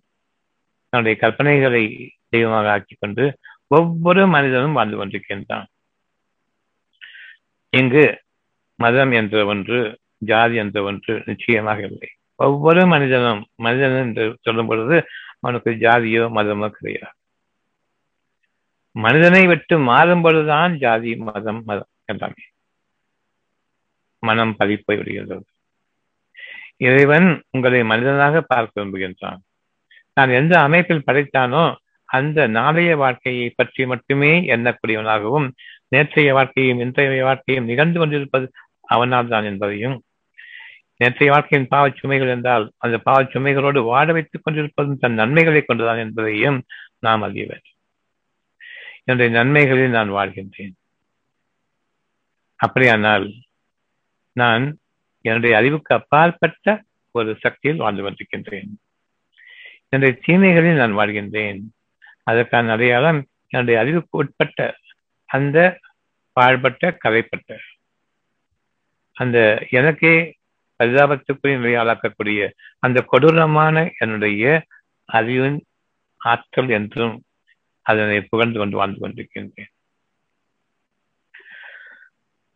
[0.89, 1.85] தன்னுடைய கற்பனைகளை
[2.29, 3.25] தெய்வமாக ஆக்கிக் கொண்டு
[3.67, 5.67] ஒவ்வொரு மனிதனும் வாழ்ந்து கொண்டிருக்கின்றான்.
[7.73, 8.05] இங்கு
[8.79, 9.79] மதம் என்ற ஒன்று
[10.19, 12.09] ஜாதி என்ற ஒன்று நிச்சயமாக இல்லை.
[12.35, 14.97] ஒவ்வொரு மனிதனும் மனிதன் என்று சொல்லும் பொழுது
[15.41, 17.15] அவனுக்கு ஜாதியோ மதமோ கிடையாது.
[18.97, 22.45] மனிதனை விட்டு மாறும் பொழுதுதான் ஜாதி மதம் மதம் எல்லாமே.
[24.23, 25.47] மனம் பறிப்போய் விடுகின்றது.
[26.77, 29.41] இறைவன் உங்களை மனிதனாக பார்க்க விரும்புகின்றான்.
[30.17, 31.65] நான் எந்த அமைப்பில் படைத்தானோ
[32.09, 35.47] அந்த நாளைய வாழ்க்கையை பற்றி மட்டுமே எண்ணக்கூடியவனாகவும்
[35.89, 38.47] நேற்றைய வாழ்க்கையும் இன்றைய வாழ்க்கையும் நிகழ்ந்து கொண்டிருப்பது
[38.89, 39.97] அவனால் தான் என்பதையும்
[41.01, 46.59] நேற்றைய வாழ்க்கையின் பாவச் சுமைகள் என்றால் அந்த பாவச் சுமைகளோடு வாழ வைத்துக் கொண்டிருப்பதும் தன் நன்மைகளை கொண்டுதான் என்பதையும்
[46.99, 47.73] நாம் அறிய வேண்டும்.
[49.03, 50.75] என்னுடைய நன்மைகளில் நான் வாழ்கின்றேன்.
[52.61, 53.27] அப்படியானால்
[54.37, 54.65] நான்
[55.25, 56.69] என்னுடைய அறிவுக்கு அப்பாற்பட்ட
[57.15, 58.71] ஒரு சக்தியில் வாழ்ந்து கொண்டிருக்கின்றேன்
[59.89, 61.61] என்னுடைய தீமைகளில் நான் வாழ்கின்றேன்.
[62.23, 64.77] அதற்கான அடையாளம் என்னுடைய அறிவுக்கு உட்பட்ட
[65.25, 65.79] அந்த
[66.41, 67.59] பாழ்பட்ட கதைப்பட்ட
[69.13, 70.37] அந்த எனக்கே
[70.79, 74.67] பரிதாபத்துக்குரிய நிலையாளாக்கக்கூடிய அந்த கொடூரமான என்னுடைய
[75.05, 75.65] அறிவின்
[76.17, 77.23] ஆற்றல் என்றும்
[77.83, 79.73] அதனை புகழ்ந்து கொண்டு வாழ்ந்து கொண்டிருக்கின்றேன்.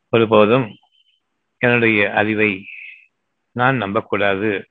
[0.08, 0.76] ஒருபோதும்
[1.58, 2.66] என்னுடைய அறிவை
[3.52, 4.69] நான் நம்பக்கூடாது.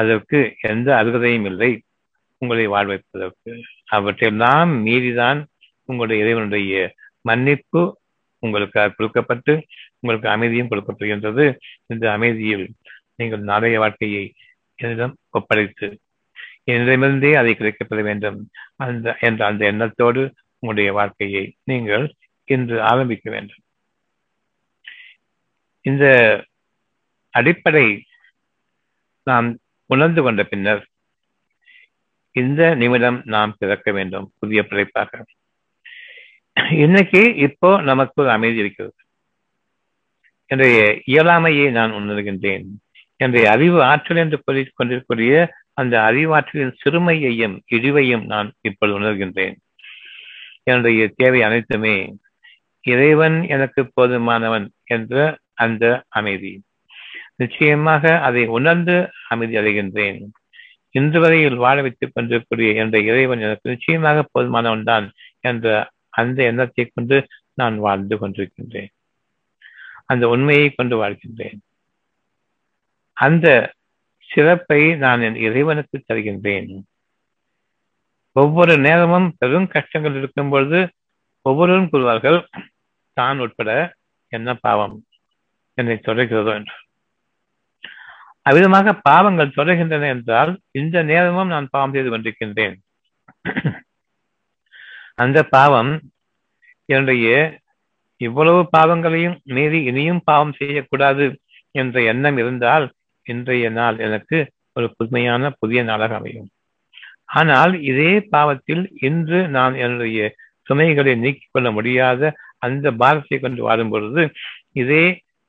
[0.00, 1.72] அதற்கு எந்த அருகதையும் இல்லை.
[2.42, 3.52] உங்களை வாழ்வைப்பதற்கு.
[3.96, 5.40] அவற்றையெல்லாம் மீறிதான்
[5.84, 7.82] உங்களுடைய இறைவனுடைய மன்னிப்பு
[8.38, 9.52] உங்களுக்கு கொடுக்கப்பட்டு
[9.98, 11.44] உங்களுக்கு அமைதியும் கொடுக்கப்படுகின்றது.
[11.86, 12.66] இந்த அமைதியில்
[13.16, 14.24] நீங்கள் நாளைய வாழ்க்கையை
[14.78, 15.88] என்னிடம் ஒப்படைத்து
[16.70, 18.38] என்னிடமிருந்தே அதை கிடைக்கப்பட வேண்டும்.
[18.84, 20.22] அந்த என்ற அந்த எண்ணத்தோடு
[20.58, 22.04] உங்களுடைய வாழ்க்கையை நீங்கள்
[22.48, 23.62] இன்று ஆரம்பிக்க வேண்டும்.
[25.88, 26.04] இந்த
[27.34, 27.86] அடிப்படை
[29.26, 29.48] நாம்
[29.86, 30.86] உணர்ந்து கொண்ட பின்னர்
[32.30, 34.32] இந்த நிமிடம் நாம் பிறக்க வேண்டும்.
[34.38, 35.22] புதிய பிழைப்பாக.
[36.70, 38.94] இன்னைக்கு இப்போ நமக்கு ஒரு அமைதி இருக்கிறது.
[40.46, 42.64] என்னுடைய இயலாமையை நான் உணர்கின்றேன்.
[43.16, 49.54] என்னுடைய அறிவு ஆற்றல் என்று கூறிக் கொண்டிருக்கூடிய அந்த அறிவாற்றலின் சிறுமையையும் இழிவையும் நான் இப்பொழுது உணர்கின்றேன்.
[50.62, 52.16] என்னுடைய தேவை அனைத்துமே
[52.80, 56.62] இறைவன் எனக்கு போதுமானவன் என்ற அந்த அமைதி.
[57.40, 58.94] நிச்சயமாக அதை உணர்ந்து
[59.28, 60.18] அமைதி அடைகின்றேன்.
[60.90, 65.06] இன்று வரையில் வாழ வைத்துக் கொண்டிருக்கூடிய என்ற இறைவன் எனக்கு நிச்சயமாக போதுமானவன் தான்
[65.40, 65.66] என்ற
[66.10, 67.16] அந்த எண்ணத்தை கொண்டு
[67.54, 68.90] நான் வாழ்ந்து கொண்டிருக்கின்றேன்.
[70.04, 71.58] அந்த உண்மையை கொண்டு வாழ்கின்றேன்.
[73.16, 73.46] அந்த
[74.30, 76.70] சிறப்பை நான் என் இறைவனுக்கு தருகின்றேன்.
[78.36, 80.80] ஒவ்வொரு நேரமும் பெரும் கஷ்டங்கள் இருக்கும் பொழுது
[81.46, 82.38] ஒவ்வொருவரும் கூறுவார்கள்
[83.16, 83.70] தான் உட்பட
[84.32, 84.96] என்ன பாவம்?
[85.78, 86.83] என்னை தொடர்கிறதோ என்று
[88.46, 92.74] அவ்விதமாக பாவங்கள் தொடர்கின்றன என்றால் இந்த நேரமும் நான் பாவம் செய்து கொண்டிருக்கின்றேன்.
[95.22, 95.92] அந்த பாவம்
[96.88, 97.28] என்னுடைய
[98.20, 101.24] இவ்வளவு பாவங்களையும் மீறி இனியும் பாவம் செய்யக்கூடாது
[101.74, 102.86] என்ற எண்ணம் இருந்தால்
[103.26, 104.38] இன்றைய நாள் எனக்கு
[104.76, 106.48] ஒரு புதுமையான புதிய நாளாக அமையும்.
[107.38, 110.18] ஆனால் இதே பாவத்தில் இன்று நான் என்னுடைய
[110.68, 112.32] சுமைகளை நீக்கிக் கொள்ள முடியாத
[112.66, 114.22] அந்த பாரத்தை கொண்டு வாடும் பொழுது
[114.82, 115.04] இதே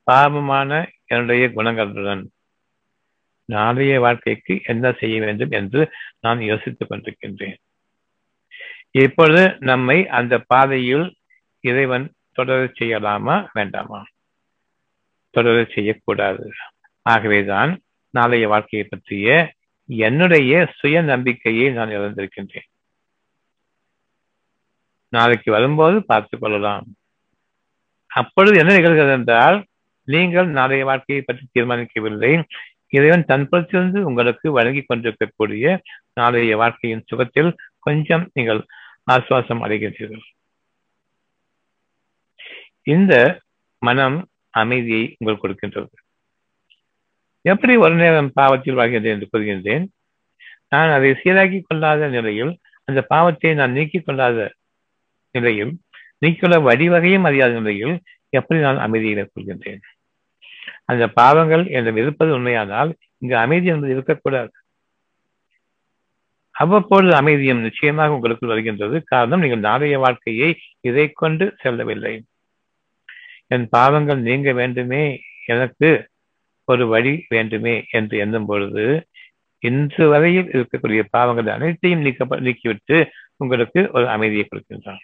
[0.08, 0.71] பாவமான
[1.12, 2.23] என்னுடைய குணங்களுடன்
[3.45, 7.55] நாளைய வாழ்க்கைக்கு என்ன செய்ய வேண்டும் என்று நான் யோசித்துக் கொண்டிருக்கின்றேன்.
[8.91, 11.15] இப்பொழுது நம்மை அந்த பாதையில்
[11.60, 14.05] இறைவன் தொடர செய்யலாமா வேண்டாமா?
[15.29, 16.51] தொடர செய்யக்கூடாது.
[17.01, 19.53] ஆகவேதான் நாளைய வாழ்க்கையை பற்றிய
[19.88, 22.69] என்னுடைய சுய நம்பிக்கையை நான் இழந்திருக்கின்றேன்.
[25.10, 26.86] நாளைக்கு வரும்போது பார்த்துக் கொள்ளலாம்.
[28.08, 29.65] அப்பொழுது என்ன நிகழ்கிறது என்றால்
[30.03, 32.43] நீங்கள் நாளைய வாழ்க்கையை பற்றி தீர்மானிக்கவில்லை.
[32.97, 35.65] இறைவன் தன்புறத்திலிருந்து உங்களுக்கு வழங்கி கொண்டிருக்கக்கூடிய
[36.19, 37.51] நாளைய வாழ்க்கையின் சுகத்தில்
[37.88, 38.62] கொஞ்சம் நீங்கள்
[39.12, 40.23] ஆசுவாசம் அடைகின்றீர்கள்.
[42.93, 43.13] இந்த
[43.81, 44.17] மனம்
[44.62, 45.89] அமைதியை உங்களுக்கு கொடுக்கின்றது.
[47.45, 49.86] எப்படி ஒரு நேரம் பாவத்தில் வாழ்கின்றேன் என்று கூறுகின்றேன்?
[50.73, 52.53] நான் அதை சீராக்கி கொள்ளாத நிலையில்
[52.88, 54.47] அந்த பாவத்தை நான் நீக்கிக் கொள்ளாத
[55.36, 55.73] நிலையில்
[56.23, 57.95] நீக்கிக்கொள்ள வழிவகையும் அறியாத நிலையில்
[58.38, 59.81] எப்படி நான் அமைதியில் கொள்கின்றேன்
[60.86, 64.51] அந்த பாவங்கள் என்னிடம் இருப்பது உண்மையானால் இங்கு அமைதி என்பது இருக்கக்கூடாது.
[66.51, 69.04] அவ்வப்பொழுது அமைதியும் நிச்சயமாக உங்களுக்குள் வருகின்றது.
[69.04, 70.49] காரணம் நீங்கள் நாளைய வாழ்க்கையை
[70.80, 72.23] இதை கொண்டு செல்லவில்லை.
[73.47, 76.10] என் பாவங்கள் நீங்க வேண்டுமே எனக்கு
[76.63, 79.08] ஒரு வழி வேண்டுமே என்று எண்ணும் பொழுது
[79.60, 82.97] இன்று வரையில் இருக்கக்கூடிய பாவங்கள் அனைத்தையும் நீக்க நீக்கிவிட்டு
[83.38, 85.04] உங்களுக்கு ஒரு அமைதியை கொடுக்கின்றான்.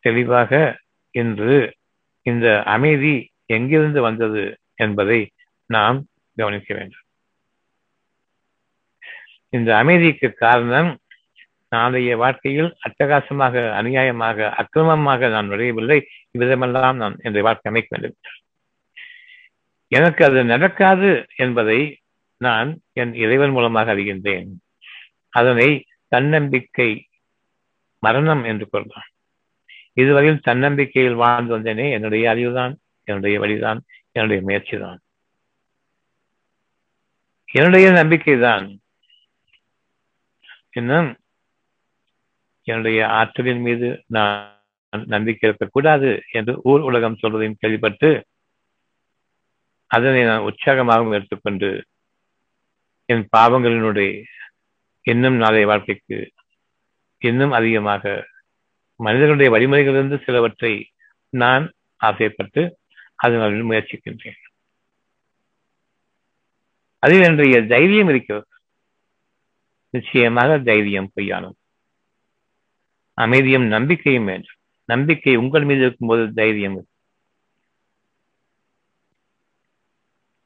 [0.00, 0.78] தெளிவாக
[1.10, 1.77] இன்று
[2.22, 5.20] இந்த அமைதி எங்கிருந்து வந்தது என்பதை
[5.66, 5.98] நாம்
[6.36, 7.04] கவனிக்க வேண்டும்.
[9.48, 10.90] இந்த அமைதிக்கு காரணம்
[11.68, 15.98] நாளைய வாழ்க்கையில் அட்டகாசமாக அநியாயமாக அக்கிரமமாக நான் நுழையவில்லை.
[16.32, 18.20] இவ்விதமெல்லாம் நான் என்னுடைய வாழ்க்கை அமைக்க வேண்டும்.
[19.88, 22.00] எனக்கு அது நடக்காது என்பதை
[22.36, 24.48] நான் என் இறைவன் மூலமாக அறிகின்றேன்.
[25.28, 27.08] அதனை தன்னம்பிக்கை
[27.98, 29.08] மரணம் என்று கொள்ளலாம்
[29.98, 32.74] இதுவரையில் தன்னம்பிக்கையில் வாழ்ந்து வந்தேனே என்னுடைய அறிவுதான்
[33.06, 33.80] என்னுடைய வழிதான்
[34.12, 34.98] என்னுடைய முயற்சி தான்
[37.48, 38.66] என்னுடைய நம்பிக்கை தான்
[40.72, 41.10] இன்னும்
[42.66, 44.56] என்னுடைய ஆற்றலின் மீது நான்
[45.08, 48.10] நம்பிக்கை இருக்கக்கூடாது என்று ஊர் உலகம் சொல்வதையும் கேள்விப்பட்டு
[49.90, 51.70] அதனை நான் உற்சாகமாகவும் எடுத்துக்கொண்டு
[53.08, 54.10] என் பாவங்களினுடைய
[55.06, 56.18] இன்னும் நாளைய வாழ்க்கைக்கு
[57.22, 58.02] இன்னும் அதிகமாக
[58.98, 60.90] மனிதர்களுடைய வழிமுறைகளிலிருந்து சிலவற்றை
[61.28, 62.78] நான் ஆசைப்பட்டு
[63.14, 64.38] அதனால் முயற்சிக்கின்றேன்.
[66.98, 68.46] அதில் என்னுடைய தைரியம் இருக்கிறது.
[69.90, 71.56] நிச்சயமாக தைரியம் பொய்யானது.
[73.14, 74.56] அமைதியும் நம்பிக்கையும் வேண்டும்.
[74.84, 76.86] நம்பிக்கை உங்கள் மீது இருக்கும்போது தைரியம்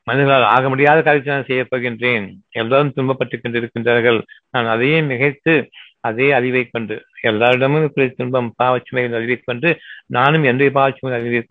[0.05, 2.38] மனிதர்களால் ஆக முடியாத காரியத்தை நான் செய்யப் போகின்றேன்.
[2.51, 4.23] எல்லாரும் துன்பப்பட்டுக் கொண்டிருக்கின்றார்கள்.
[4.51, 5.69] நான் அதையே மிகைத்து
[6.05, 9.69] அதே அறிவை கொண்டு எல்லாரிடமும் இப்படி துன்பம் பாவச்சுமைகளின் அறிவை கொண்டு
[10.07, 11.43] நானும் என்னுடைய பாவச்சுமை அறிவை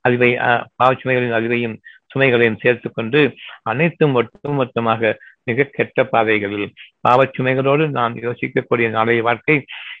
[0.00, 0.30] அறிவை
[0.76, 1.76] பாவச்சுமைகளின் அறிவையும்
[2.12, 3.20] சுமைகளையும் சேர்த்து கொண்டு
[3.62, 5.12] அனைத்தும் ஒட்டுமொத்தமாக
[5.44, 6.68] மிக கெட்ட பாதைகளில்
[7.00, 9.56] பாவச்சுமைகளோடு நான் யோசிக்கக்கூடிய நாளைய வாழ்க்கை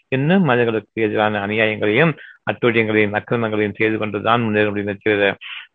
[0.08, 2.12] இன்னும் மனிதர்களுக்கு எதிரான அநியாயங்களையும்
[2.50, 5.28] அட்டுழியங்களையும் அக்கிரமங்களையும் செய்து கொண்டுதான் முன்னேற முடியும் தவிர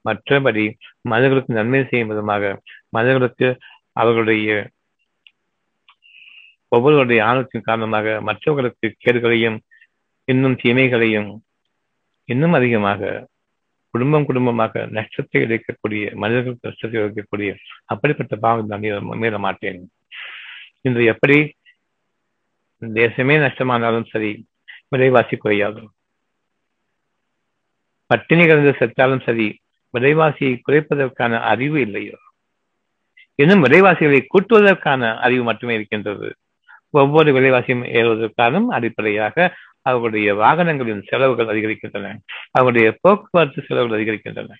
[0.09, 0.65] மற்றபடி
[1.03, 2.51] மனிதர்களுக்கு நன்மை செய்யும் விதமாக
[2.89, 3.47] மனிதர்களுக்கு
[3.93, 4.51] அவர்களுடைய
[6.75, 9.57] ஒவ்வொருவருடைய ஆணவத்தின் காரணமாக மற்றவர்களுக்கு கேடுகளையும்
[10.31, 11.29] இன்னும் தீமைகளையும்
[12.29, 13.11] இன்னும் அதிகமாக
[13.93, 17.51] குடும்பம் குடும்பமாக நஷ்டத்தை இழைக்கக்கூடிய மனிதர்களுக்கு நஷ்டத்தை இழைக்கக்கூடிய
[17.91, 19.79] அப்படிப்பட்ட பாவம் நான் மீற மாட்டேன்.
[20.87, 21.37] இன்று எப்படி
[22.81, 24.31] தேசமே நஷ்டமானாலும் சரி
[24.93, 25.81] விலைவாசி குறையாது
[28.09, 29.47] பட்டினி கிடந்து செத்தாலும் சரி
[29.93, 32.17] விலைவாசியை குறைப்பதற்கான அறிவு இல்லையோ?
[33.41, 36.29] இன்னும் விலைவாசிகளை கூட்டுவதற்கான அறிவு மட்டுமே இருக்கின்றது.
[36.89, 42.17] ஒவ்வொரு விலைவாசியும் ஏறுவதற்கான அடிப்படையாக அவர்களுடைய வாகனங்களின் செலவுகள் அதிகரிக்கின்றன.
[42.51, 44.53] அவருடைய போக்குவரத்து செலவுகள் அதிகரிக்கின்றன.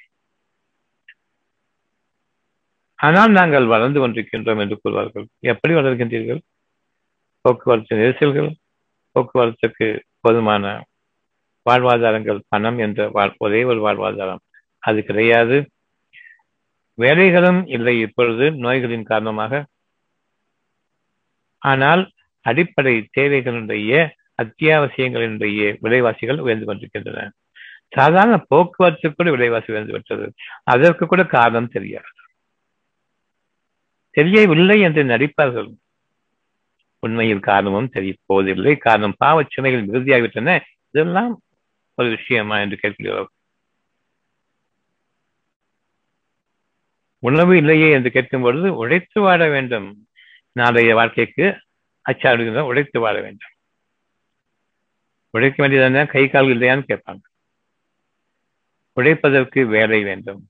[2.95, 5.25] ஆனால் நாங்கள் வளர்ந்து கொண்டிருக்கின்றோம் என்று கூறுவார்கள்.
[5.39, 6.39] எப்படி வளர்கின்றீர்கள்?
[7.41, 8.53] போக்குவரத்து நெரிசல்கள்
[9.15, 10.83] போக்குவரத்துக்கு போதுமான
[11.69, 14.39] வாழ்வாதாரங்கள் பணம் என்ற ஒரே ஒரு வாழ்வாதாரம்.
[14.79, 15.69] அது கிடையாது.
[16.97, 19.65] வேலைகளும் இல்லை இப்பொழுது நோய்களின் காரணமாக.
[21.57, 24.09] ஆனால் அடிப்படை தேவைகளினுடைய
[24.43, 27.31] அத்தியாவசியங்களினுடைய விலைவாசிகள் உயர்ந்து கொண்டிருக்கின்றன.
[27.89, 30.33] சாதாரண போக்குவரத்து கூட விலைவாசி உயர்ந்து விட்டது.
[30.63, 32.05] அதற்கு கூட காரணம் தெரியாது.
[34.11, 35.75] தெரியவில்லை என்று நடிப்பார்கள்.
[36.99, 40.59] உண்மையில் காரணமும் தெரிய போவதில்லை காரணம் பாவச் சுமைகள் மிகுதியாகிவிட்டன.
[40.91, 41.41] இதெல்லாம்
[41.95, 43.29] ஒரு விஷயமா என்று கேட்கிறோம்
[47.19, 50.07] உணவு இல்லையே என்று கேட்கும் பொழுது உழைத்து வாழ வேண்டும்.
[50.51, 51.59] நாளைய வாழ்க்கைக்கு
[52.09, 53.49] அச்சாடு உழைத்து வாழ வேண்டும்.
[55.29, 57.21] உழைக்க வேண்டியதான கை கால் இல்லையான்னு கேட்பாங்க.
[58.93, 60.49] உழைப்பதற்கு வேலை வேண்டும்.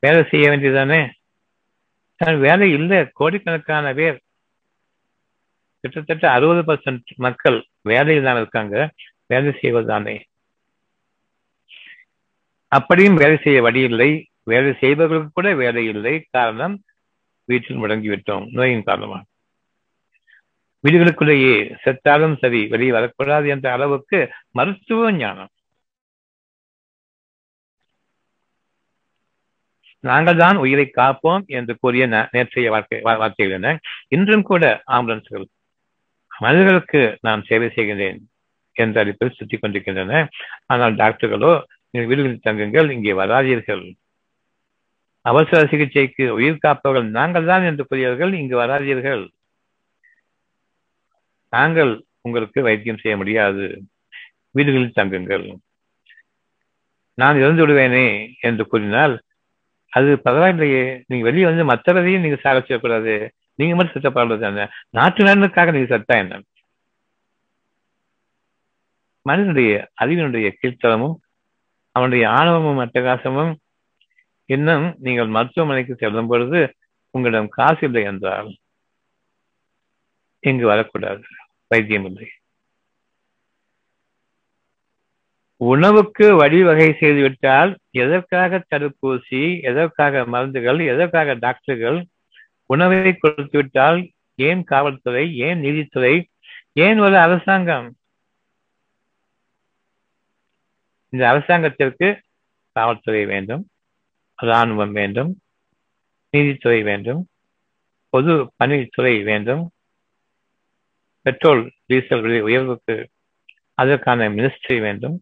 [0.00, 1.10] வேலை செய்ய வேண்டியதானே
[2.38, 3.08] வேலை இல்லை.
[3.12, 4.20] கோடிக்கணக்கான பேர்.
[5.80, 8.92] கிட்டத்தட்ட அறுபது பர்சன்ட் மக்கள் வேலையில் தான் இருக்காங்க.
[9.26, 10.20] வேலை செய்வதுதானே
[12.68, 14.30] அப்படியும் வேலை செய்ய வழி இல்லை.
[14.42, 16.28] வேலை செய்பவர்களுக்கு கூட வேலை இல்லை.
[16.30, 16.82] காரணம்
[17.44, 18.50] வீட்டில் முடங்கிவிட்டோம்.
[18.50, 19.24] நோயின் காரணமாக.
[20.84, 24.18] வீடுகளுக்குள்ளேயே செத்தாலும் சரி வெளியே வரக்கூடாது என்ற அளவுக்கு
[24.58, 25.50] மருத்துவ ஞானம்.
[30.04, 33.74] நாங்கள் தான் உயிரை காப்போம் என்று கூறிய நேற்றைய வார்த்தை வார்த்தைகள் என
[34.14, 34.64] இன்றும் கூட
[34.96, 35.44] ஆம்புலன்ஸ்கள்
[36.44, 38.18] மனிதர்களுக்கு நான் சேவை செய்கின்றேன்
[38.76, 40.12] என்ற அடிப்பில் சுற்றிக் கொண்டிருக்கின்றன.
[40.72, 41.52] ஆனால் டாக்டர்களோ
[41.92, 43.84] நீங்கள் வீடுகளில் தங்குங்கள் இங்கே வராதீர்கள்.
[45.26, 49.24] அவசர சிகிச்சைக்கு உயிர் காப்பவர்கள் நாங்கள் தான் என்று கூறியவர்கள் இங்கு வராதீர்கள்.
[51.52, 51.92] நாங்கள்
[52.26, 53.64] உங்களுக்கு வைத்தியம் செய்ய முடியாது.
[54.56, 55.46] வீடுகளில் தங்குங்கள்.
[57.18, 58.06] நான் இறந்து விடுவேனே
[58.48, 59.14] என்று கூறினால்
[59.92, 63.14] அது பரவாயில்லையே நீங்க வெளியே வந்து மற்றவரையும் நீங்க சாக செய்யக்கூடாது.
[63.60, 66.40] நீங்க மட்டும் சட்டப்படுறது என்ன நாட்டு நலனுக்காக நீங்க சட்டா என்ன?
[69.26, 71.16] மனிதனுடைய அறிவினுடைய கீழ்த்தலமும்
[71.96, 73.52] அவனுடைய ஆணவமும் அட்டகாசமும்
[74.50, 76.60] இன்னும் நீங்கள் மருத்துவமனைக்கு செல்லும் பொழுது
[77.14, 78.50] உங்களிடம் காசு இல்லை என்றால்
[80.44, 81.22] இங்கு வரக்கூடாது.
[81.72, 82.28] வைத்தியம் இல்லை
[85.60, 91.98] உணவுக்கு வழிவகை செய்துவிட்டால் எதற்காக தடுப்பூசி எதற்காக மருந்துகள் எதற்காக டாக்டர்கள்
[92.70, 94.00] உணவை கொடுத்து விட்டால்
[94.38, 96.14] ஏன் காவல்துறை ஏன் நீதித்துறை
[96.84, 97.88] ஏன் ஒரு அரசாங்கம்?
[101.12, 102.08] இந்த அரசாங்கத்திற்கு
[102.76, 103.62] காவல்துறை வேண்டும்
[104.38, 105.30] இராணுவம் வேண்டும்
[106.34, 107.20] நீதித்துறை வேண்டும்
[108.12, 109.64] பொது பணித்துறை வேண்டும்
[111.26, 112.94] பெட்ரோல் டீசல் விலை உயர்வுக்கு
[113.74, 115.16] அதற்கான மினிஸ்ட்ரி வேண்டும்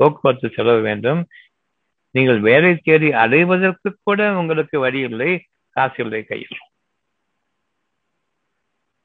[0.00, 1.20] போக்குவரத்து செலவு வேண்டும்.
[2.14, 5.30] நீங்கள் வேலை தேடி அடைவதற்கு கூட உங்களுக்கு வழி இல்லை
[5.76, 6.58] காசு இல்லை கையில்.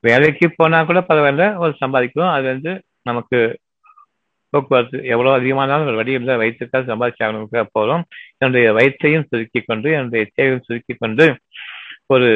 [0.03, 2.71] வேலைக்கு போனா கூட பரவாயில்ல ஒரு சம்பாதிக்கும் அது வந்து
[3.09, 3.39] நமக்கு
[4.53, 8.03] போக்குவரத்து எவ்வளவு அதிகமானாலும் ஒரு வழி இல்லை வயிற்றுக்காக சம்பாதிச்சாங்க போதும்
[8.37, 11.25] என்னுடைய வயிற்றையும் சுருக்கி கொண்டு என்னுடைய தேவையும் சுருக்கி கொண்டு
[12.13, 12.29] ஒரு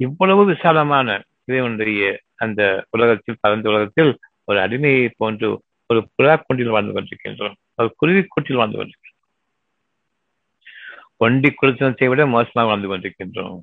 [0.00, 1.08] இவ்வளவு விசாலமான
[1.48, 7.54] இறைவனுடைய அந்த உலகத்தில் பரந்த உலகத்தில் ஒரு அடிமையை போன்று ஒரு புறா வாழ்ந்து கொண்டிருக்கின்றோம்.
[7.74, 9.26] ஒரு குருவி கூட்டில் வாழ்ந்து கொண்டிருக்கின்றோம்.
[11.16, 13.60] ஒண்டி குளித்தனத்தை விட மோசமாக வாழ்ந்து கொண்டிருக்கின்றோம்.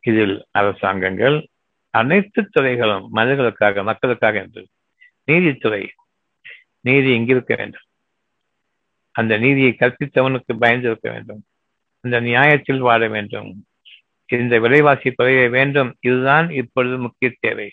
[0.00, 1.48] இதில் அரசாங்கங்கள்
[1.90, 4.66] அனைத்து துறைகளும் மனிதர்களுக்காக மக்களுக்காக என்று
[5.24, 5.92] நீதித்துறை
[6.80, 7.86] நீதி எங்கிருக்க வேண்டும்?
[9.10, 11.44] அந்த நீதியை கற்பித்தவனுக்கு பயந்திருக்க வேண்டும்.
[12.00, 13.66] அந்த நியாயத்தில் வாழ வேண்டும்.
[14.28, 15.96] இந்த விலைவாசி குறைய வேண்டும்.
[16.00, 17.70] இதுதான் இப்பொழுது முக்கிய தேவை.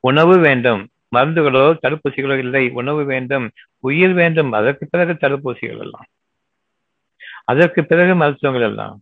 [0.00, 0.88] உணவு வேண்டும்.
[1.16, 2.70] மருந்துகளோ தடுப்பூசிகளோ இல்லை.
[2.70, 3.50] உணவு வேண்டும்.
[3.78, 4.52] உயிர் வேண்டும்.
[4.52, 6.06] அதற்கு பிறகு தடுப்பூசிகள் எல்லாம்.
[7.44, 9.00] அதற்கு பிறகு மருத்துவங்கள் எல்லாம்.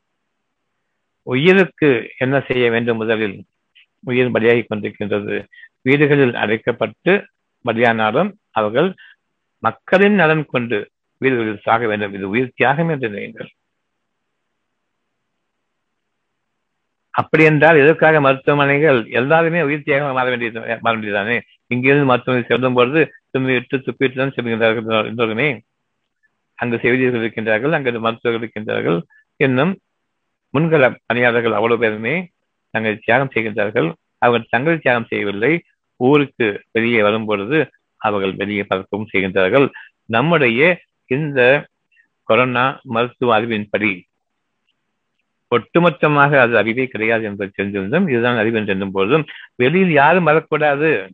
[1.22, 3.44] உயிருக்கு என்ன செய்ய வேண்டும் முதலில்?
[4.00, 5.46] உயிர் பலியாகி கொண்டிருக்கின்றது.
[5.82, 7.24] வீடுகளில் அடைக்கப்பட்டு
[7.64, 8.94] பலியானாலும் அவர்கள்
[9.58, 12.14] மக்களின் நலன் கொண்டு வீடுகளில் சாக வேண்டும்.
[12.14, 13.50] இது உயிர் தியாகம் என்று நினைங்கள்
[17.20, 21.36] அப்படி என்றால் எதற்காக மருத்துவமனைகள் எல்லாருமே உயிர் தியாகமாக மாற வேண்டியது மாற வேண்டியதானே
[21.74, 23.00] இங்கிருந்து மருத்துவமனை செல்லும் பொழுது
[23.32, 25.48] தும்பிவிட்டு துப்பிட்டு தான் செல்கின்றார்கள் எல்லோருமே
[26.58, 28.98] அங்கு செய்தியர்கள் இருக்கின்றார்கள் அங்கு மருத்துவர்கள் இருக்கின்றார்கள்.
[29.40, 29.72] இன்னும்
[30.54, 32.14] முன்கள பணியாளர்கள் அவ்வளவு பேருமே
[32.74, 33.88] தங்கள் தியாகம் செய்கின்றார்கள்.
[34.24, 35.52] அவர்கள் தங்கள் தியாகம் செய்யவில்லை.
[36.00, 37.58] ஊருக்கு வெளியே வரும் பொழுது
[38.00, 39.66] அவர்கள் வெளியே பறக்கவும் செய்கின்றார்கள்.
[40.16, 40.60] நம்முடைய
[41.10, 41.40] இந்த
[42.28, 42.64] கொரோனா
[42.94, 43.90] மருத்துவ அறிவின்படி
[45.50, 49.24] ஒட்டுமொத்தமாக அது அறிவே கிடையாது என்பதை தெரிந்திருந்தும் இதுதான் அறிவு என்று போதும்
[49.56, 51.10] வெளியில் யாரும் வரக்கூடாது.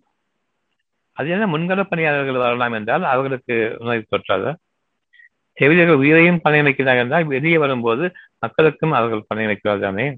[1.12, 4.54] அது என்ன முன்கள பணியாளர்கள் வரலாம் என்றால் அவர்களுக்கு நோய் தொற்றாத.
[5.52, 10.16] செவிலியர்கள் உயிரையும் பணம் வைக்கிறார்கள் என்றால் வெளியே வரும்போது மக்களுக்கும் அவர்கள் பணம் தானே.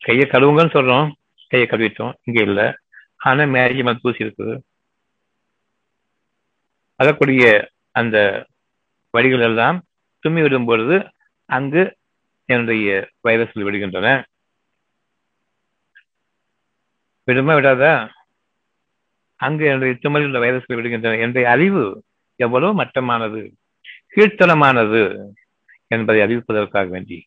[0.00, 1.10] கையை கழுவுங்கன்னு சொல்றோம்
[1.48, 2.72] கையை கழுவிட்டோம் இங்க இல்லை.
[3.16, 4.60] ஆனா மேஜிமல் தூசி இருக்குது.
[6.96, 8.46] வரக்கூடிய அந்த
[9.10, 9.84] வழிகள் எல்லாம்
[10.26, 11.10] தும்மி விடும் பொழுது
[11.44, 11.96] அங்கு
[12.48, 14.24] என்னுடைய வைரஸ்கள் விடுகின்றன.
[17.24, 18.08] விடுமா விடாதா?
[19.36, 21.18] அங்கு என்னுடைய தும்மலில் உள்ள வைரஸ்கள் விடுகின்றன.
[21.18, 22.04] என்னுடைய அறிவு
[22.36, 23.40] எவ்வளவு மட்டமானது
[24.16, 25.02] கீழ்த்தனமானது
[25.86, 27.18] என்பதை அறிவிப்பதற்காக வேண்டி.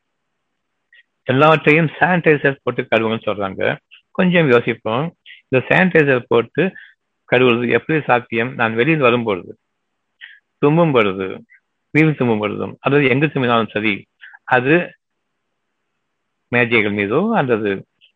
[1.23, 3.77] எல்லாவற்றையும் சானிடைசர் போட்டு கழுவுங்கன்னு சொல்றாங்க.
[4.11, 5.15] கொஞ்சம் யோசிப்போம்.
[5.47, 6.73] இந்த சானிடைசர் போட்டு
[7.31, 8.53] கழுவுறது எப்படி சாத்தியம்?
[8.53, 9.57] நான் வெளியில் வரும்பொழுது
[10.65, 11.45] தும்பும் பொழுது
[11.89, 13.93] வீடு தும்பும் பொழுதும் அதாவது எங்கு தும்பினாலும் சரி
[14.43, 14.95] அது
[16.55, 17.69] மேஜைகள் மீதோ அல்லது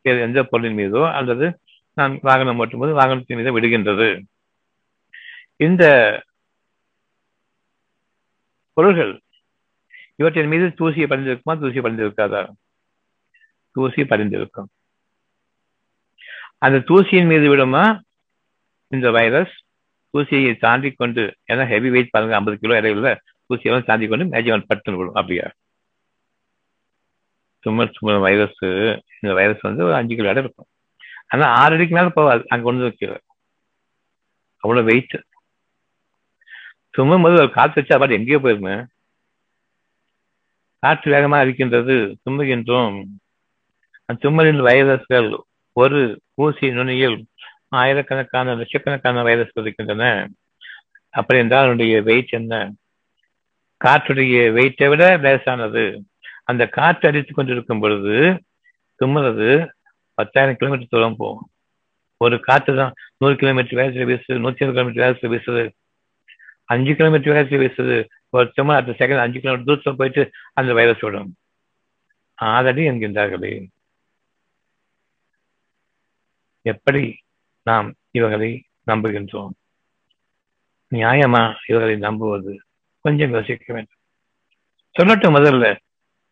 [0.06, 1.46] வேறு எந்த பொருளின் மீதோ அல்லது
[1.98, 4.08] நான் வாகனம் ஓட்டும்போது வாகனத்தின் மீது விடுகின்றது.
[5.66, 5.84] இந்த
[8.78, 9.14] பொருள்கள்
[10.16, 12.42] இவற்றின் மீது தூசியை படிந்திருக்குமா தூசி படிந்திருக்காதா
[13.76, 14.70] தூசி படிந்திருக்கும்
[16.66, 17.84] அந்த தூசியின் மீது விடுமா?
[18.92, 19.56] இந்த வைரஸ்
[20.14, 21.24] தூசியை தாண்டி கொண்டு
[21.54, 23.12] ஏன்னா ஹெவி வெயிட் பாருங்க ஐம்பது கிலோ இடையில
[23.50, 25.48] தூசியெல்லாம் தாண்டி கொண்டு மேஜிக் பட்டுன்னு விடும் அப்படியா?
[27.66, 28.64] தும்மல் தும்மல் வைரஸ்
[29.20, 30.70] இந்த வைரஸ் வந்து ஒரு அஞ்சு கிலோ இடம் இருக்கும்
[31.34, 32.44] ஆனா ஆறு அடிக்கு மேல போகாது.
[32.52, 33.14] அங்க கொண்டு வைக்கிற
[34.64, 35.16] அவ்வளவு வெயிட்
[36.98, 38.76] தும்மும் போது ஒரு காற்று வச்சா பாட்டு எங்கேயோ போயிருமே.
[40.84, 42.98] காற்று வேகமா இருக்கின்றது தும்புகின்றோம்.
[44.24, 45.30] தும்மலின் வைரஸ்கள்
[45.78, 46.00] ஒரு
[46.44, 47.18] ஊசி நுனியில்
[47.80, 50.04] ஆயிரக்கணக்கான லட்சக்கணக்கான வைரஸ்கள் இருக்கின்றன.
[51.20, 52.54] அப்படி என்றால் அதனுடைய வெயிட் என்ன?
[53.82, 55.86] காற்றுடைய வெயிட்டை விட லேசானது.
[56.48, 58.16] அந்த காற்று அடித்து கொண்டிருக்கும் பொழுது
[59.00, 59.50] தும்முறது
[60.18, 61.48] பத்தாயிரம் கிலோமீட்டர் தூரம் போகும்.
[62.22, 65.64] ஒரு காற்று தான் நூறு கிலோமீட்டர் வேகத்தில் வீசுது நூற்றி இருபது கிலோமீட்டர் வேகத்தில் வீசுது
[66.74, 67.98] அஞ்சு கிலோமீட்டர் வேகத்தில் வீசுது.
[68.36, 70.24] ஒரு சும்மா அடுத்த செகண்ட் அஞ்சு கிலோமீட்டர் தூரத்தில் போயிட்டு
[70.60, 71.32] அந்த வைரஸ் விடும்
[72.40, 73.54] ஆதடி என்கின்றார்களே
[76.66, 77.04] எப்படி
[77.68, 77.88] நாம்
[78.18, 78.50] இவர்களை
[78.92, 79.54] நம்புகின்றோம்?
[80.92, 82.54] நியாயமா இவர்களை நம்புவது?
[83.06, 84.00] கொஞ்சம் யோசிக்க வேண்டும்.
[84.96, 85.66] சொல்லட்டும் முதல்ல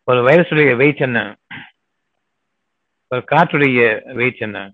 [0.06, 1.36] ஒரு வைரஸுடைய வெயிட் என்ன?
[3.08, 4.72] ஒரு காற்றுடைய வெயிட் என்ன?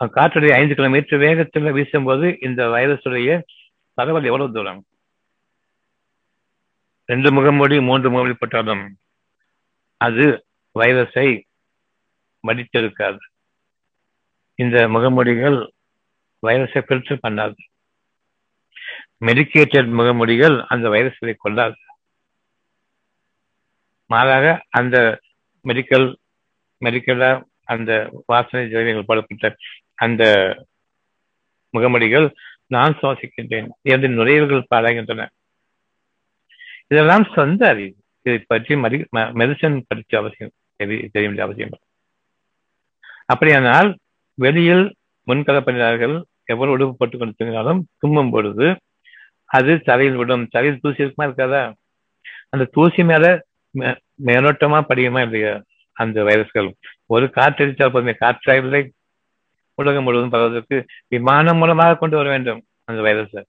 [0.00, 3.42] காற்றுடைய ஐந்து கிலோமீட்டர் வேகத்தில் வீசும்போது இந்த வைரஸுடைய
[3.94, 4.84] பரவல் எவ்வளவு தூரம்?
[7.04, 8.96] ரெண்டு முகமூடி மூன்று முகமூடி போட்டாலும்
[9.96, 10.46] அது
[10.78, 11.42] வைரஸை
[12.46, 13.18] மடித்திருக்காது.
[14.54, 15.72] இந்த முகமூடிகள்
[16.46, 17.56] வைரஸை பில்டர் பண்ணாது.
[19.20, 21.76] மெடிக்கேட்டட் முகமூடிகள் அந்த வைரஸ்களை கொள்ளாது.
[24.10, 25.20] மாறாக அந்த
[25.64, 26.06] மெடிக்கல்
[26.84, 27.28] மெடிக்கலா
[27.64, 27.90] அந்த
[28.26, 29.56] வாசனை திரவியங்கள் போடப்பட்ட
[29.94, 30.22] அந்த
[31.70, 32.26] முகமடிகள்
[32.66, 35.28] நான் சுவாசிக்கின்றேன் இரண்டு நுழைவுகள் பாடாகின்றன.
[36.88, 37.94] இதெல்லாம் சொந்த அறிவு.
[38.22, 41.74] இதை பற்றி மதி மெடிசன் படிச்ச அவசியம் தெரிய வேண்டிய அவசியம்
[43.26, 43.90] அப்படியானால்
[44.34, 44.84] வெளியில்
[45.26, 48.66] முன்கலப்பணியாளர்கள் எவ்வளவு உடுப்பு போட்டுக் கொண்டிருந்தாலும் தும்மும் பொழுது
[49.56, 50.48] அது தலையில் விடும்.
[50.48, 51.62] தலையில் தூசி இருக்குமா இருக்காதா?
[52.48, 53.24] அந்த தூசி மேல
[54.28, 55.52] மேலோட்டமா படியுமா இல்லையா?
[55.96, 56.68] அந்த வைரஸ்கள்
[57.14, 58.82] ஒரு காற்றடித்தால் போதுமே காற்றாயில்லை
[59.78, 60.76] உலகம் முழுவதும் பரவதற்கு
[61.12, 63.42] விமானம் மூலமாக கொண்டு வர வேண்டும் அந்த வைரஸை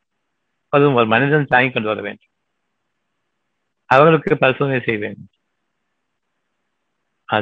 [0.73, 2.29] அதுவும் ஒரு மனிதன் தாங்கி கொண்டு வர வேண்டும்.
[3.89, 5.29] அவர்களுக்கு பரிசோதனை செய்ய வேண்டும்.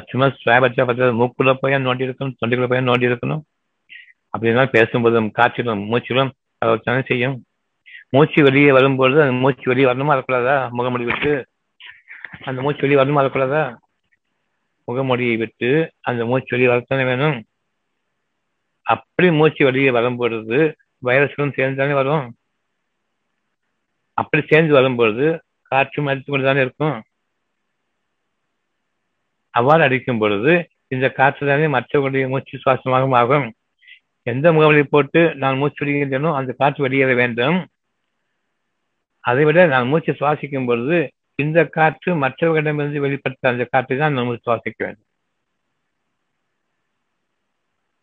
[0.09, 2.35] சும்மா ஸ்வாப் பார்த்தா மூக்குள்ள போய் நோண்டி இருக்கணும்?
[2.39, 3.43] தொண்டைக்குள்ள போய் நோண்டி இருக்கணும்?
[4.33, 6.31] அப்படின்னா பேசும்போதும் காற்றிலும் மூச்சிலும்
[6.63, 7.37] அவர் தானே செய்யும்?
[8.15, 10.15] மூச்சு வெளியே வரும்பொழுது அந்த மூச்சு வெளியே வரணுமா?
[10.15, 11.31] அதுக்குள்ளதா முகமூடி விட்டு
[12.37, 13.75] அந்த மூச்சு வெளியே வரணுமா வரக்கூடாதா
[14.87, 17.45] முகமூடியை விட்டு அந்த மூச்சு வெளியே வரத்தானே வேணும்?
[18.81, 22.35] அப்படி மூச்சு வெளியே வரும்பொழுது வைரஸ்களும் சேர்ந்து தானே வரும்?
[24.13, 27.01] அப்படி சேர்ந்து வரும்பொழுது காற்றும் அடித்து கொண்டு தானே இருக்கும்?
[29.49, 33.53] அவ்வாறு அடிக்கும் பொழுது இந்த காற்று தானே மற்றவர்களுடைய மூச்சு சுவாசமாகவும் ஆகும்.
[34.23, 37.69] எந்த முகவரி போட்டு நான் மூச்சு விடுகின்றனோ அந்த காற்று வெளியேற வேண்டும்.
[39.19, 44.79] அதை விட நான் மூச்சு சுவாசிக்கும் பொழுது இந்த காற்று மற்றவர்களிடமிருந்து வெளிப்பட்ட அந்த காற்றை தான் நம்ம சுவாசிக்க
[44.79, 45.07] வேண்டும்.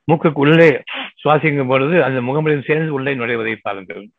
[0.09, 0.83] மூக்குக்கு உள்ளே
[1.25, 4.11] சுவாசிக்கும் பொழுது அந்த முகமொழியும் சேர்ந்து உள்ளே நுழைவதை பாருங்கள்.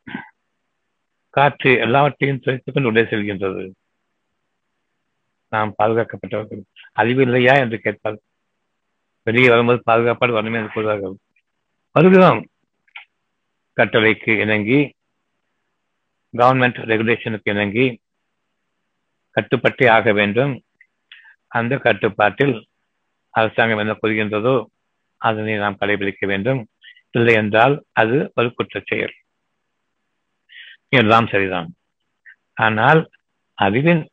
[1.30, 3.72] காற்று எல்லாவற்றையும் துளைத்துக் கொண்டு உள்ளே செல்கின்றது.
[5.50, 6.64] நாம் பாதுகாக்கப்பட்டவர்கள்.
[6.94, 8.18] அறிவு இல்லையா என்று கேட்பார்
[9.24, 11.16] வெளியே வரும்போது பாதுகாப்பாடு வரணுமே என்று கூறுவார்கள்.
[11.92, 12.42] வருகிறோம்
[13.76, 14.80] கட்டளைக்கு இணங்கி
[16.38, 17.86] கவர்மெண்ட் ரெகுலேஷனுக்கு இணங்கி
[19.38, 20.54] கட்டுப்பட்டே ஆக வேண்டும்.
[21.52, 22.56] அந்த கட்டுப்பாட்டில்
[23.34, 24.56] அரசாங்கம் என்ன கூறுகின்றதோ
[25.22, 26.62] அதனை நாம் கடைபிடிக்க வேண்டும்.
[27.12, 29.16] இல்லை என்றால் அது ஒரு குற்றச் செயல்
[31.00, 31.70] எல்லாம் சரிதான்.
[32.58, 33.02] ஆனால்
[33.58, 34.04] அறிவின்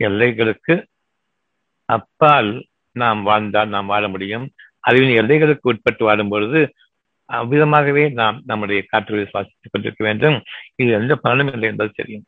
[0.00, 0.74] எல்லைகளுக்கு
[1.88, 2.50] அப்பால்
[2.96, 4.46] நாம் வாழ்ந்தால் நாம் வாழ முடியும்.
[4.80, 6.60] அறிவின் எல்லைகளுக்கு உட்பட்டு வாழும் பொழுது
[7.28, 10.36] அவ்விதமாகவே நாம் நம்முடைய காற்றுகளை சுவாசித்துக் கொண்டிருக்க வேண்டும்.
[10.76, 12.26] இது எந்த பலனும் இல்லை என்பது தெரியும்.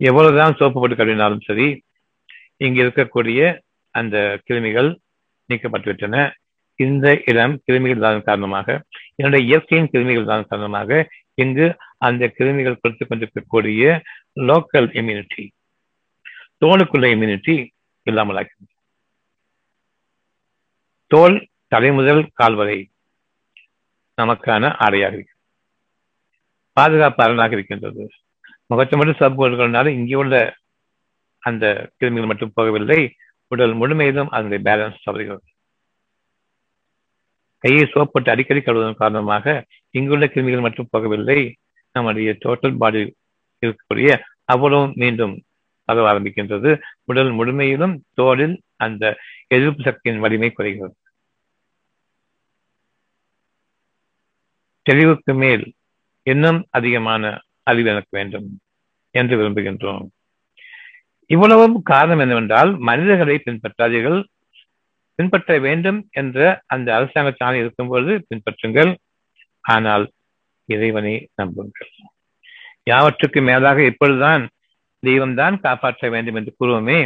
[0.00, 1.66] எவ்வளவுதான் சோப்பு போட்டு கழுவினாலும் சரி
[2.64, 3.40] இங்கு இருக்கக்கூடிய
[3.94, 4.16] அந்த
[4.46, 4.90] கிருமிகள்
[5.48, 6.16] நீக்கப்பட்டுவிட்டன.
[6.84, 8.68] இந்த இடம் கிருமிகள் தான் காரணமாக
[9.18, 10.98] என்னுடைய இயற்கையின் கிருமிகள் தான் காரணமாக
[11.42, 11.66] இங்கு
[12.06, 13.84] அந்த கிருமிகள் கொடுத்து கொண்டிருக்கக்கூடிய
[14.48, 15.44] லோக்கல் இம்யூனிட்டி
[16.64, 17.54] தோலுக்குள்ள இம்யூனிட்டி
[18.06, 18.72] இல்லாமல் ஆகிறது
[21.10, 21.36] தோல்
[21.74, 22.78] தலைமுதல் கால்வரை
[24.18, 25.42] நமக்கான ஆடையாக இருக்கிறது.
[26.76, 28.04] பாதுகாப்பு அரணாக இருக்கின்றது.
[28.70, 30.36] முகத்தை மட்டும் சப் போட்டுக்கிறதுனால இங்கே உள்ள
[31.42, 33.00] அந்த கிருமிகள் மட்டும் போகவில்லை.
[33.52, 35.46] உடல் முழுமையிலும் அதனுடைய பேலன்ஸ் தவறுகிறது
[37.64, 41.38] கையை சோப்பட்டு அடிக்கடி கழுவதன் காரணமாக இங்குள்ள கிருமிகள் மட்டும் போகவில்லை.
[41.92, 43.00] நம்முடைய டோட்டல் பாடி
[43.62, 44.10] இருக்கக்கூடிய
[44.44, 45.34] அவ்வளவும் மீண்டும்
[45.88, 46.70] பரவ ஆரம்பிக்கின்றது.
[47.04, 49.04] உடல் முழுமையிலும் தோலில் அந்த
[49.46, 50.94] எதிர்ப்பு சக்தியின் வலிமை குறைகிறது.
[54.86, 55.64] தெளிவுக்கு மேல்
[56.22, 57.22] இன்னும் அதிகமான
[57.70, 58.48] அறிவு எனக்கு வேண்டும்
[59.14, 60.06] என்று விரும்புகின்றோம்.
[61.30, 64.18] இவ்வளவும் காரணம் என்னவென்றால் மனிதர்களை பின்பற்றாதீர்கள்.
[65.18, 66.38] பின்பற்ற வேண்டும் என்ற
[66.74, 68.90] அந்த அரசாங்க சாணி இருக்கும்போது பின்பற்றுங்கள்.
[69.64, 70.04] ஆனால்
[70.68, 71.90] இறைவனை நம்புங்கள்.
[72.90, 74.42] யாவற்றுக்கு மேலாக இப்பொழுதுதான்
[75.02, 76.98] தெய்வம்தான் காப்பாற்ற வேண்டும் என்று கூறுவோமே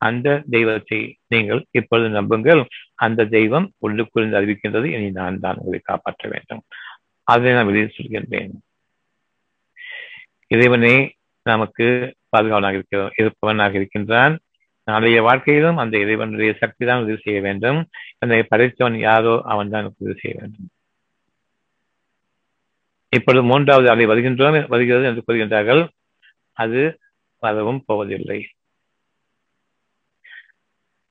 [0.00, 1.00] அந்த தெய்வத்தை
[1.32, 2.62] நீங்கள் இப்பொழுது நம்புங்கள்.
[3.04, 4.86] அந்த தெய்வம் உள்ளுக்குள் அறிவிக்கின்றது.
[4.96, 6.62] இனி நான் தான் உங்களை காப்பாற்ற வேண்டும்.
[7.26, 8.54] அதை நான் வெளியே சொல்கின்றேன்.
[10.52, 10.94] இறைவனே
[11.46, 11.86] நமக்கு
[12.32, 14.34] பாதுகாவலாக இருக்கிற இருப்பவனாக இருக்கின்றான்.
[14.88, 17.78] நாளைய வாழ்க்கையிலும் அந்த இறைவனுடைய சக்தி தான் உதவி செய்ய வேண்டும்.
[18.18, 20.68] அந்த படைத்தவன் யாரோ அவன் தான் உதவி செய்ய வேண்டும்.
[23.12, 25.82] இப்பொழுது மூன்றாவது அலை வருகின்றோம் வருகிறது என்று கூறுகின்றார்கள்.
[26.62, 26.80] அது
[27.42, 28.40] வரவும் போவதில்லை.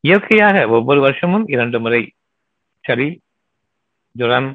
[0.03, 2.01] இயற்கையாக ஒவ்வொரு வருஷமும் இரண்டு முறை
[2.85, 3.07] சளி
[4.15, 4.49] ஜுரம்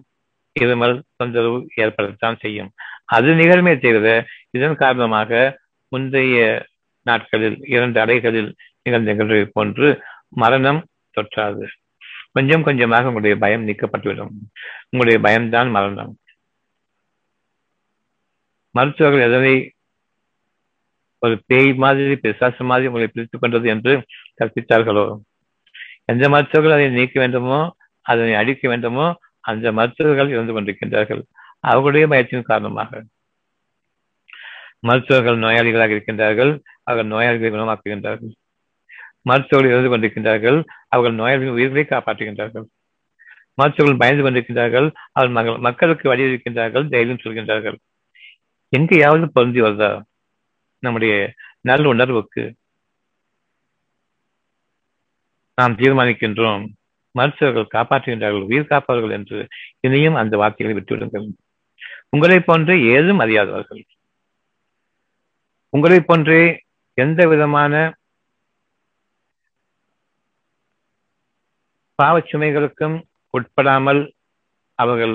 [0.56, 2.70] இருமல் தொந்தரவு ஏற்படத்தான் செய்யும்.
[3.06, 5.30] அது நிகழ்மை தவிர இதன் காரணமாக
[5.88, 6.66] முந்தைய
[7.02, 8.50] நாட்களில் இரண்டு அடைகளில்
[8.82, 9.88] நிகழ்ந்த நிகழ்வை போன்று
[10.28, 10.80] மரணம்
[11.14, 11.66] தொற்றாது.
[12.32, 14.32] கொஞ்சம் கொஞ்சமாக உங்களுடைய பயம் நீக்கப்பட்டுவிடும்.
[14.90, 16.12] உங்களுடைய பயம்தான் மரணம்.
[18.70, 19.54] மருத்துவர்கள் எதனை
[21.18, 23.92] ஒரு பேய் மாதிரி பிசாசு மாதிரி உங்களை பிரித்துக் கொண்டது என்று
[24.38, 25.04] கற்பித்தார்களோ?
[26.04, 29.06] எந்த மருத்துவர்கள் அதை நீக்க வேண்டுமோ அதனை அழிக்க வேண்டுமோ
[29.40, 31.22] அந்த மருத்துவர்கள் இருந்து கொண்டிருக்கின்றார்கள்.
[31.66, 32.90] அவர்களுடைய முயற்சியின் காரணமாக.
[34.78, 36.52] மருத்துவர்கள் நோயாளிகளாக இருக்கின்றார்கள்
[36.82, 38.32] அவர்கள் நோயாளிகளை குணமாக்குகின்றார்கள்.
[39.22, 40.58] மருத்துவர்கள் இருந்து கொண்டிருக்கின்றார்கள்
[40.88, 42.66] அவர்கள் நோயாளிகளின் உயிர்களை காப்பாற்றுகின்றார்கள்.
[43.58, 47.78] மருத்துவர்கள் பயந்து கொண்டிருக்கின்றார்கள் அவர்கள் மக்களுக்கு வழியிருக்கின்றார்கள் தைரியம் சொல்கின்றார்கள்.
[48.72, 49.90] எங்கேயாவது பொருந்தி வருதா?
[50.82, 51.12] நம்முடைய
[51.60, 52.44] நல்ல உணர்வுக்கு
[55.58, 56.64] நாம் தீர்மானிக்கின்றோம்.
[57.18, 59.38] மருத்துவர்கள் காப்பாற்றுகின்றார்கள் உயிர் காப்பார்கள் என்று
[59.80, 61.28] இனியும் அந்த வார்த்தைகளை விட்டுவிடுங்கள்.
[62.16, 63.82] உங்களை போன்றே ஏதும் அறியாதவர்கள்.
[65.72, 66.42] உங்களை போன்றே
[66.98, 67.74] எந்த விதமான
[71.98, 72.96] பாவச்சுமைகளுக்கும்
[73.34, 74.02] உட்படாமல்
[74.78, 75.14] அவர்கள்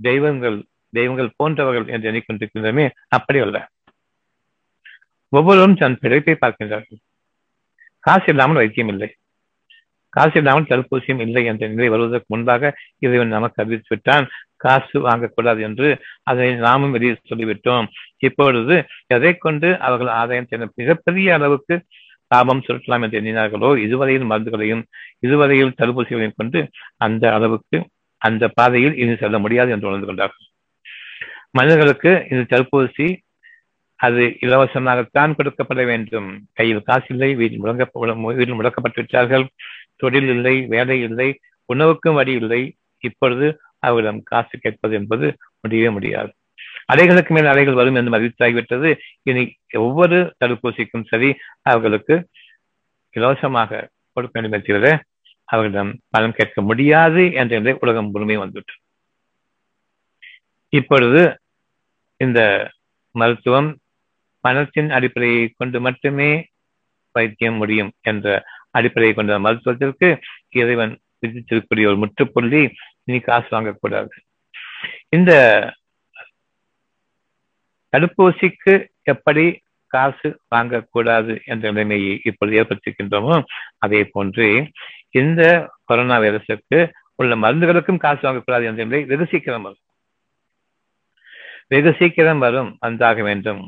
[0.00, 0.58] தெய்வங்கள்
[0.96, 2.84] தெய்வங்கள் போன்றவர்கள் என்று எண்ணிக்கொண்டிருக்கின்றமே
[3.16, 3.58] அப்படி அல்ல.
[5.32, 7.00] ஒவ்வொருவரும் தன் பிழைப்பை பார்க்கின்றார்கள்.
[8.04, 9.08] காசு இல்லாமல் வைத்தியம் இல்லை.
[10.16, 14.26] காசு இல்லாமல் தடுப்பூசியும் இல்லை என்ற நிலை வருவதற்கு முன்பாக இறைவன் நமக்கு அறிவித்து விட்டான்
[14.64, 15.88] காசு வாங்கக்கூடாது என்று
[16.30, 17.86] அதை நாமும் வெளியே சொல்லிவிட்டோம்.
[18.28, 18.74] இப்பொழுது
[19.16, 21.76] எதை கொண்டு அவர்கள் ஆதாயம் செய்ய மிகப்பெரிய அளவுக்கு
[22.30, 24.84] லாபம் சுருட்டலாம் என்று எண்ணினார்களோ இதுவரையில் மருந்துகளையும்
[25.26, 26.60] இதுவரையில் தடுப்பூசிகளையும் கொண்டு
[27.06, 27.78] அந்த அளவுக்கு
[28.22, 30.46] அந்த பாதையில் இனி செல்ல முடியாது என்று உணர்ந்து கொண்டார்கள்.
[31.58, 33.06] மனிதர்களுக்கு இந்த தடுப்பூசி
[34.00, 36.28] அது இலவசமாகத்தான் கொடுக்கப்பட வேண்டும்.
[36.58, 37.84] கையில் காசு இல்லை வீட்டில் முடங்க
[38.38, 39.44] வீட்டில் முடக்கப்பட்டு விட்டார்கள்.
[40.02, 41.28] தொழில் இல்லை வேலை இல்லை
[41.68, 42.62] உணவுக்கும் வழி இல்லை.
[43.04, 43.46] இப்பொழுது
[43.82, 45.26] அவர்களிடம் காசு கேட்பது என்பது
[45.60, 46.30] முடியவே முடியாது.
[46.92, 48.90] அலைகளுக்கு மேல் அலைகள் வரும் என்று அறிவித்தாகிவிட்டது
[49.22, 49.42] இனி
[49.84, 51.30] ஒவ்வொரு தடுப்பூசிக்கும் சரி
[51.70, 52.14] அவர்களுக்கு
[53.16, 53.80] இலவசமாக
[54.16, 54.86] கொடுக்க வேண்டும் தவிர
[55.48, 58.80] அவர்களிடம் பணம் கேட்க முடியாது என்ற நிலை உலகம் முழுமை வந்துவிட்டது.
[60.72, 61.22] இப்பொழுது
[62.20, 62.40] இந்த
[63.14, 63.70] மருத்துவம்
[64.44, 66.30] பணத்தின் அடிப்படையை கொண்டு மட்டுமே
[67.14, 68.26] வைத்தியம் முடியும் என்ற
[68.70, 70.08] அடிப்படையை கொண்ட மருத்துவத்திற்கு
[70.60, 72.62] இறைவன் விதித்திருக்கக்கூடிய ஒரு முற்றுப்புள்ளி
[73.04, 74.12] இனி காசு வாங்கக்கூடாது.
[75.08, 75.32] இந்த
[77.92, 78.74] தடுப்பூசிக்கு
[79.12, 79.44] எப்படி
[79.94, 83.42] காசு வாங்கக்கூடாது என்ற நிலைமையை இப்பொழுது ஏற்படுத்திருக்கின்றோமோ
[83.78, 84.46] அதே போன்று
[85.20, 85.42] இந்த
[85.84, 86.78] கொரோனா வைரஸுக்கு
[87.14, 89.82] உள்ள மருந்துகளுக்கும் காசு வாங்கக்கூடாது என்ற நிலை வெகு சீக்கிரம் வரும்.
[91.72, 93.62] வெகு சீக்கிரம் வரும் வந்தாக வேண்டும்.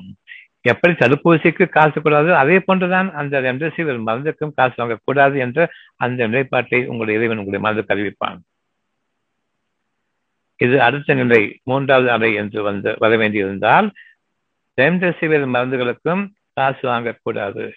[0.72, 5.68] எப்படி தடுப்பூசிக்கு காசு கூடாது அதே போன்றுதான் அந்த ரெம்டெசிவிர் மருந்துக்கும் காசு வாங்கக்கூடாது என்ற
[6.04, 8.40] அந்த நிலைப்பாட்டை உங்களுடைய இறைவன் உங்களுடைய மருந்து கருவிப்பான்
[10.56, 13.88] இது அடுத்த நிலை மூன்றாவது அறை என்று வந்து வர வேண்டியிருந்தால்
[14.80, 17.72] ரெம்டெசிவிர் மருந்துகளுக்கும் காசு வாங்கக்கூடாது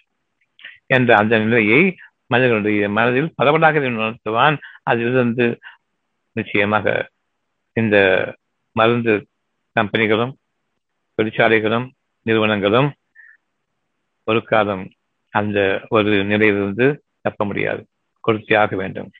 [0.86, 1.96] என்ற அந்த நிலையை
[2.28, 5.60] மனிதர்களுடைய மனதில் பரவலாக உணர்த்துவான் அதிலிருந்து
[6.32, 7.10] நிச்சயமாக
[7.74, 7.98] இந்த
[8.72, 9.28] மருந்து
[9.76, 10.34] கம்பெனிகளும்
[11.18, 11.88] தொழிற்சாலைகளும்
[12.22, 12.90] நிறுவனங்களும்
[14.24, 14.92] ஒரு காலம்
[15.34, 17.82] அந்த ஒரு நிலையிலிருந்து தப்ப முடியாது.
[18.28, 19.12] கொடுத்தே ஆக வேண்டும்.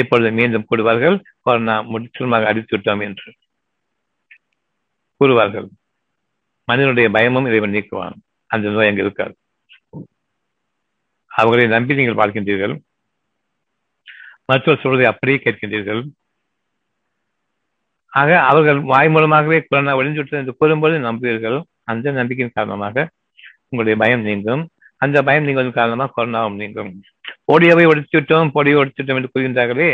[0.00, 1.16] இப்பொழுது மீண்டும் கூடுவார்கள்
[1.46, 3.28] கொரோனா முற்றிலுமாக அடித்து விட்டோம் என்று
[5.20, 5.68] கூறுவார்கள்.
[6.68, 8.16] மனிதனுடைய பயமும் இறைவன் நீக்குவான்.
[8.50, 9.34] அந்த நோய் அங்கு இருக்காது.
[11.40, 12.74] அவர்களை நம்பி நீங்கள் பார்க்கின்றீர்கள்
[14.48, 16.02] மருத்துவர் சொல்வதை அப்படியே கேட்கின்றீர்கள்.
[18.20, 21.58] ஆக அவர்கள் வாய் மூலமாகவே கொரோனா ஒழிஞ்சுவிட்டது என்று கூறும்போது நம்புவீர்கள்.
[21.90, 23.08] அந்த நம்பிக்கையின் காரணமாக
[23.68, 24.62] உங்களுடைய பயம் நீங்கும்.
[25.02, 26.92] அந்த பயம் நீங்குவதன் காரணமாக கொரோனாவும் நீங்கும்.
[27.48, 29.90] போடியோவை ஒடித்துவிட்டோம் பொடியை ஒடித்துவிட்டோம் என்று கூறுகின்றார்களே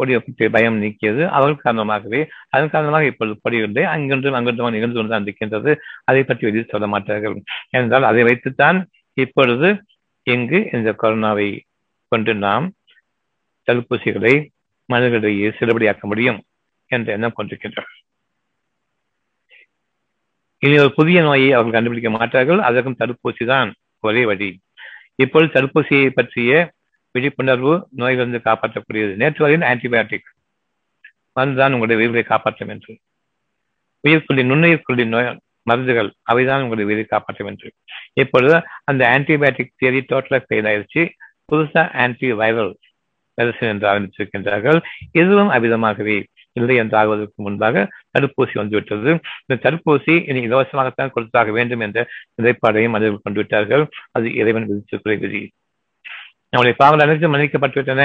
[0.00, 1.22] பொடியை பற்றி பயம் நீக்கியது.
[1.36, 2.20] அவர்கள் காரணமாகவே
[2.54, 3.84] அதன் காரணமாக இப்பொழுது பொடியில்லை இல்லை.
[3.94, 4.36] அங்கென்றும்
[4.76, 5.70] நிகழ்ந்து கொண்டுதான் இருக்கின்றது.
[6.10, 7.36] அதை பற்றி வெளியே சொல்ல மாட்டார்கள்.
[7.78, 8.78] என்றால் அதை வைத்துத்தான்
[9.16, 9.68] இப்பொழுது
[10.26, 11.48] இங்கு இந்த கொரோனாவை
[12.12, 12.66] கொண்டு நாம்
[13.68, 14.34] தடுப்பூசிகளை
[14.88, 16.38] மனிதர்களிடையே செல்லுபடியாக்க முடியும்
[16.90, 17.90] என்ற எண்ணம் கொண்டிருக்கின்றார்
[20.62, 22.60] இனி ஒரு புதிய நோயை அவர்கள் கண்டுபிடிக்க மாட்டார்கள்.
[22.68, 23.70] அதற்கும் தடுப்பூசி தான்
[24.04, 24.48] ஒரே வழி.
[25.22, 26.50] இப்பொழுது தடுப்பூசியை பற்றிய
[27.14, 29.12] விழிப்புணர்வு நோயிலிருந்து காப்பாற்றக்கூடியது.
[29.22, 30.28] நேற்று வரையில் ஆன்டிபயோட்டிக்
[31.36, 32.92] மருந்துதான் உங்களுடைய உயிர்களை காப்பாற்றும் என்று.
[34.04, 35.28] உயிர்க்குள்ளி நுண்ணுயிர்க்குள்ளி நோய்
[35.70, 37.68] மருந்துகள் அவைதான் உங்களுடைய உயிரை காப்பாற்றும் என்று.
[38.22, 38.56] இப்பொழுது
[38.90, 41.02] அந்த ஆன்டிபயோட்டிக் தியரி டோட்டலாக ஃபெயில் ஆயிடுச்சு
[41.52, 42.72] புதுசா ஆன்டி வைரல்
[43.38, 44.78] மெடிசன் என்று ஆரம்பித்திருக்கின்றார்கள்.
[45.20, 46.16] இதுவும் அவிதமாகவே
[46.58, 47.84] இல்லை என்று ஆகுவதற்கு முன்பாக
[48.14, 49.10] தடுப்பூசி வந்துவிட்டது.
[49.44, 51.98] இந்த தடுப்பூசி இனி இலவசமாகத்தான் கொடுத்தாக வேண்டும் என்ற
[52.38, 53.84] நிலைப்பாடையும் அதில் கொண்டு விட்டார்கள்
[54.16, 55.42] அது இறைவன் விதித்திருக்கிற விதி
[56.52, 58.02] நம்முடைய பாவங்கள் அனைத்தும் மன்னிக்கப்பட்டுவிட்டன.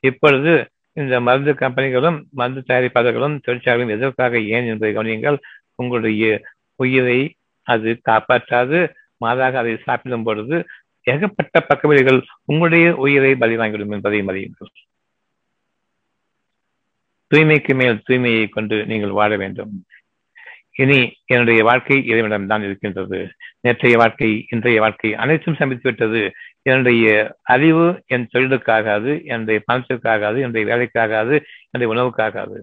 [0.00, 0.52] இப்பொழுது
[0.96, 5.38] இந்த மருந்து கம்பெனிகளும் மருந்து தயாரிப்பாளர்களும் தொழிற்சாலைகளும் எதற்காக ஏன் என்பதை கவனியுங்கள்.
[5.74, 6.24] உங்களுடைய
[6.76, 7.20] உயிரை
[7.66, 8.78] அது காப்பாற்றாது.
[9.16, 10.56] மாறாக அதை சாப்பிடும் பொழுது
[11.06, 14.72] ஏகப்பட்ட பக்கவிலைகள் உங்களுடைய உயிரை பலி வாங்கிவிடும் என்பதையும் அறியுங்கள்
[17.30, 19.72] தூய்மைக்கு மேல் தூய்மையை கொண்டு நீங்கள் வாழ வேண்டும்.
[20.72, 23.18] இனி என்னுடைய வாழ்க்கை இறைவனிடம் தான் இருக்கின்றது.
[23.60, 26.20] நேற்றைய வாழ்க்கை இன்றைய வாழ்க்கை அனைத்தும் சமைத்து விட்டது
[26.62, 27.04] என்னுடைய
[27.42, 31.34] அறிவு என் தொழிலுக்காகாது என்னுடைய பணத்திற்காகாது என்னுடைய வேலைக்காகாது
[31.70, 32.58] என்னுடைய உணவுக்காகாது.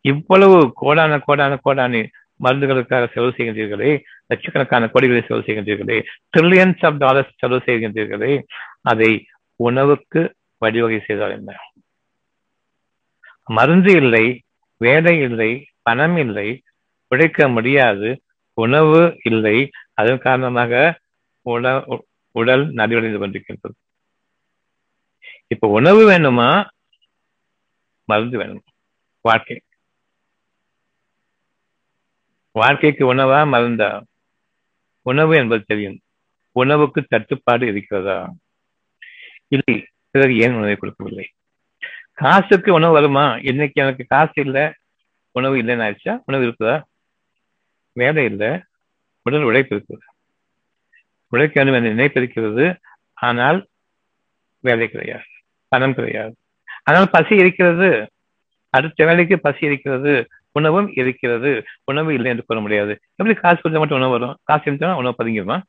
[0.00, 2.02] இவ்வளவு கோடான கோடான கோடான
[2.44, 3.92] மருந்துகளுக்காக செலவு செய்கின்றீர்களே
[4.26, 5.98] லட்சக்கணக்கான கோடிகளை செலவு செய்கின்றீர்களே
[6.32, 8.42] ட்ரில்லியன்ஸ் ஆஃப் டாலர்ஸ் செலவு செய்கின்றீர்களே
[8.82, 9.12] அதை
[9.56, 10.20] உணவுக்கு
[10.58, 11.52] வழிவகை செய்தால் என்ன?
[13.44, 14.42] மருந்து இல்லை
[14.76, 15.50] வேலை இல்லை
[15.82, 16.48] பணம் இல்லை
[17.08, 18.08] உழைக்க முடியாது
[18.54, 19.70] உணவு இல்லை.
[19.94, 20.98] அதன் காரணமாக
[21.42, 22.06] உணவு
[22.36, 23.76] உடல் நலிவடைந்து கொண்டிருக்கின்றது.
[25.46, 26.68] இப்ப உணவு வேணுமா?
[28.04, 28.60] மருந்து வேணுமா?
[29.20, 29.60] வாழ்க்கை.
[32.52, 34.02] வாழ்க்கைக்கு உணவா மருந்தா?
[35.02, 36.00] உணவு என்பது தெரியும்.
[36.52, 38.34] உணவுக்கு தட்டுப்பாடு இருக்கிறதா?
[39.48, 39.86] இல்லை.
[40.10, 41.30] பிறகு ஏன் உணவை கொடுக்கவில்லை?
[42.12, 43.36] காசுக்கு உணவு வருமா?
[43.36, 44.72] இன்னைக்கு எனக்கு காசு இல்லை.
[45.30, 46.22] உணவு இல்லைன்னு ஆயிடுச்சா?
[46.24, 46.82] உணவு இருக்குதா?
[47.92, 48.62] வேலை இல்லை.
[49.22, 50.15] உடல் உழைப்பு இருக்குதா?
[51.28, 52.76] உழைக்க வேண்டும் என்ற நினைப்பிருக்கிறது
[53.12, 53.66] ஆனால்
[54.60, 55.24] வேலை கிடையாது.
[55.68, 56.36] பணம் கிடையாது.
[56.84, 58.10] ஆனால் பசி இருக்கிறது.
[58.70, 60.28] அடுத்த வேலைக்கு பசி இருக்கிறது.
[60.52, 61.64] உணவும் இருக்கிறது.
[61.84, 63.00] உணவு இல்லை என்று கூற முடியாது.
[63.14, 64.38] எப்படி காசு கொடுத்தா மட்டும் உணவு வரும்?
[64.42, 65.62] காசு இருந்தால் உணவு பதுங்கிடுமா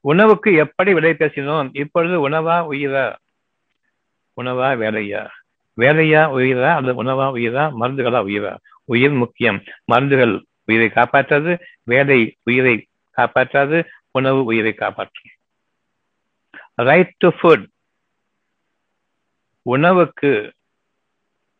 [0.00, 1.70] உணவுக்கு எப்படி விலை பேசினோம்?
[1.72, 3.16] இப்பொழுது உணவா உயிரா?
[4.40, 5.28] உணவா வேலையா?
[5.76, 6.74] வேலையா உயிரா?
[6.74, 7.72] அல்லது உணவா உயிரா?
[7.80, 8.56] மருந்துகளா உயிரா?
[8.84, 9.62] உயிர் முக்கியம்.
[9.84, 11.58] மருந்துகள் உயிரை காப்பாற்றாது.
[11.82, 12.87] வேலை உயிரை
[13.18, 13.78] காப்பாற்றாது
[14.10, 15.32] உணவு உயிரை காப்பாற்றும்.
[16.74, 17.66] ரைட் டு ஃபுட்
[19.62, 20.30] உணவுக்கு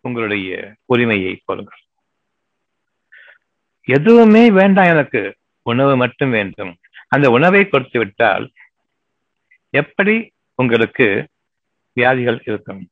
[0.01, 1.83] உங்களுடைய உரிமையை கோருங்கள்.
[3.85, 6.73] எதுவுமே வேண்டாம் எனக்கு உணவு மட்டும் வேண்டும்.
[7.09, 8.51] அந்த உணவை கொடுத்து விட்டால்
[9.71, 10.15] எப்படி
[10.55, 11.07] உங்களுக்கு
[11.93, 12.83] வியாதிகள் இருக்கும்?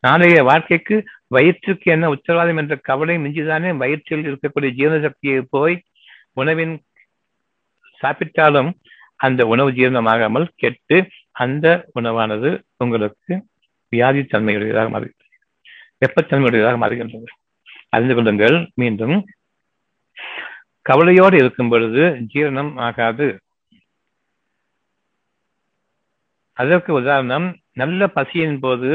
[0.00, 5.76] நாளைய வாழ்க்கைக்கு வயிற்றுக்கு என்ன உத்தரவாதம் என்ற கவலை மிஞ்சிதானே வயிற்றில் இருக்கக்கூடிய ஜீவன சக்தியை போய்
[6.32, 6.74] உணவின்
[8.02, 8.70] சாப்பிட்டாலும்
[9.16, 10.98] அந்த உணவு ஜீரணமாகாமல் கெட்டு
[11.42, 11.66] அந்த
[12.00, 13.34] உணவானது உங்களுக்கு
[13.92, 15.20] வியாதி தன்மையுடையதாக மாறுகிறது
[16.02, 17.28] வெப்பத்தன்மையுடையதாக மாறுகின்றது.
[17.88, 18.56] அறிந்து கொள்ளுங்கள்.
[18.74, 19.16] மீண்டும்
[20.86, 23.26] கவலையோடு இருக்கும் பொழுது ஜீரணம் ஆகாது.
[26.58, 28.90] அதற்கு உதாரணம் நல்ல பசியின் போது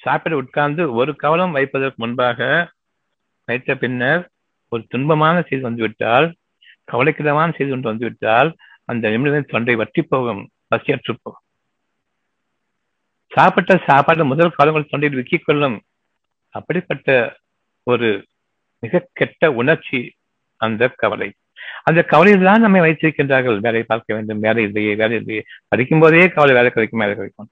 [0.00, 2.48] சாப்பிட உட்கார்ந்து ஒரு கவலம் வைப்பதற்கு முன்பாக
[3.48, 4.22] வைத்த பின்னர்
[4.72, 6.26] ஒரு துன்பமான செய்தி வந்துவிட்டால்
[6.92, 8.50] கவலைக்கிடமான செய்தி ஒன்று வந்துவிட்டால்
[8.84, 10.42] அந்த நிமிடம் தொண்டை வற்றி போகும்.
[10.74, 11.42] பசியற்று போகும்.
[13.28, 15.80] சாப்பிட்ட சாப்பாடு முதல் காலங்கள் தொண்டையில் விக்கிக் கொள்ளும்.
[16.50, 17.36] அப்படிப்பட்ட
[17.82, 18.26] ஒரு
[18.78, 19.98] மிக கெட்ட உணர்ச்சி
[20.56, 21.32] அந்த கவலை.
[21.82, 23.58] அந்த கவலையில் தான் நம்மை வைத்திருக்கின்றார்கள்.
[23.58, 25.42] வேலை பார்க்க வேண்டும் வேலை இல்லையே வேலை இல்லையே.
[25.68, 27.50] படிக்கும் போதே கவலை வேலை கிடைக்கும் வேலை கிடைக்கும்.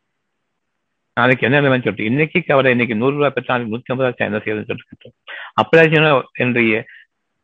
[1.15, 4.71] நாளைக்கு என்ன நிலைமை சொல்லிட்டு இன்னைக்கு கவலை இன்னைக்கு நூறு ரூபாய் பெற்றா நூத்தி ஐம்பது ரூபாய் என்ன செய்யணும்னு
[4.71, 5.13] சொல்லிட்டு.
[5.53, 6.85] அப்படியே என்னுடைய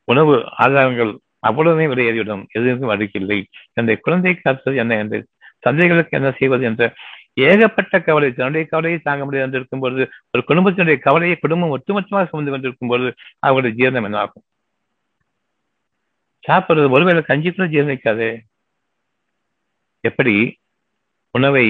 [0.05, 1.13] உணவு ஆதாரங்கள்
[1.43, 3.39] அவ்வளவுமே விலையேறிவிடும் எதுவும் வழக்கில்லை
[3.73, 5.19] என்னுடைய குழந்தை காத்தது என்ன என்று
[5.59, 6.85] தந்தைகளுக்கு என்ன செய்வது என்ற
[7.35, 12.89] ஏகப்பட்ட கவலை தன்னுடைய கவலையை தாங்க முடியாது என்று இருக்கும்போது ஒரு குடும்பத்தினுடைய கவலையை குடும்பம் ஒட்டுமொத்தமாக சுமந்து கொண்டிருக்கும்
[12.89, 14.45] பொழுது அவருடைய ஜீரணம் என்ன ஆகும்
[16.45, 18.29] சாப்பிடுறது ஒருவேளை கஞ்சி கூட ஜீரணிக்காது.
[20.05, 20.35] எப்படி?
[21.35, 21.67] உணவை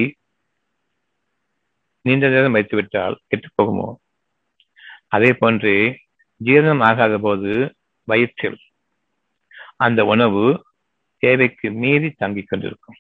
[2.05, 3.89] நீண்ட நேரம் வைத்து விட்டால் கெட்டு போகுமோ?
[5.09, 5.73] அதே போன்று
[6.45, 7.53] ஜீரணம் ஆகாத போது
[8.09, 8.59] வயிற்றில்
[9.81, 10.65] அந்த உணவு
[11.19, 12.95] தேவைக்கு மீறி தங்கிக் கொண்டிருக்கும்.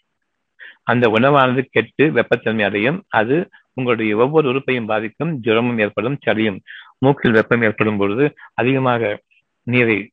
[0.82, 3.04] அந்த உணவானது கெட்டு வெப்பத்தன்மை அடையும்.
[3.08, 5.42] அது உங்களுடைய ஒவ்வொரு உறுப்பையும் பாதிக்கும்.
[5.42, 6.58] ஜுரமும் ஏற்படும் சளியும்
[6.98, 9.22] மூக்கில் வெப்பம் ஏற்படும் பொழுது அதிகமாக
[9.62, 10.10] நீரை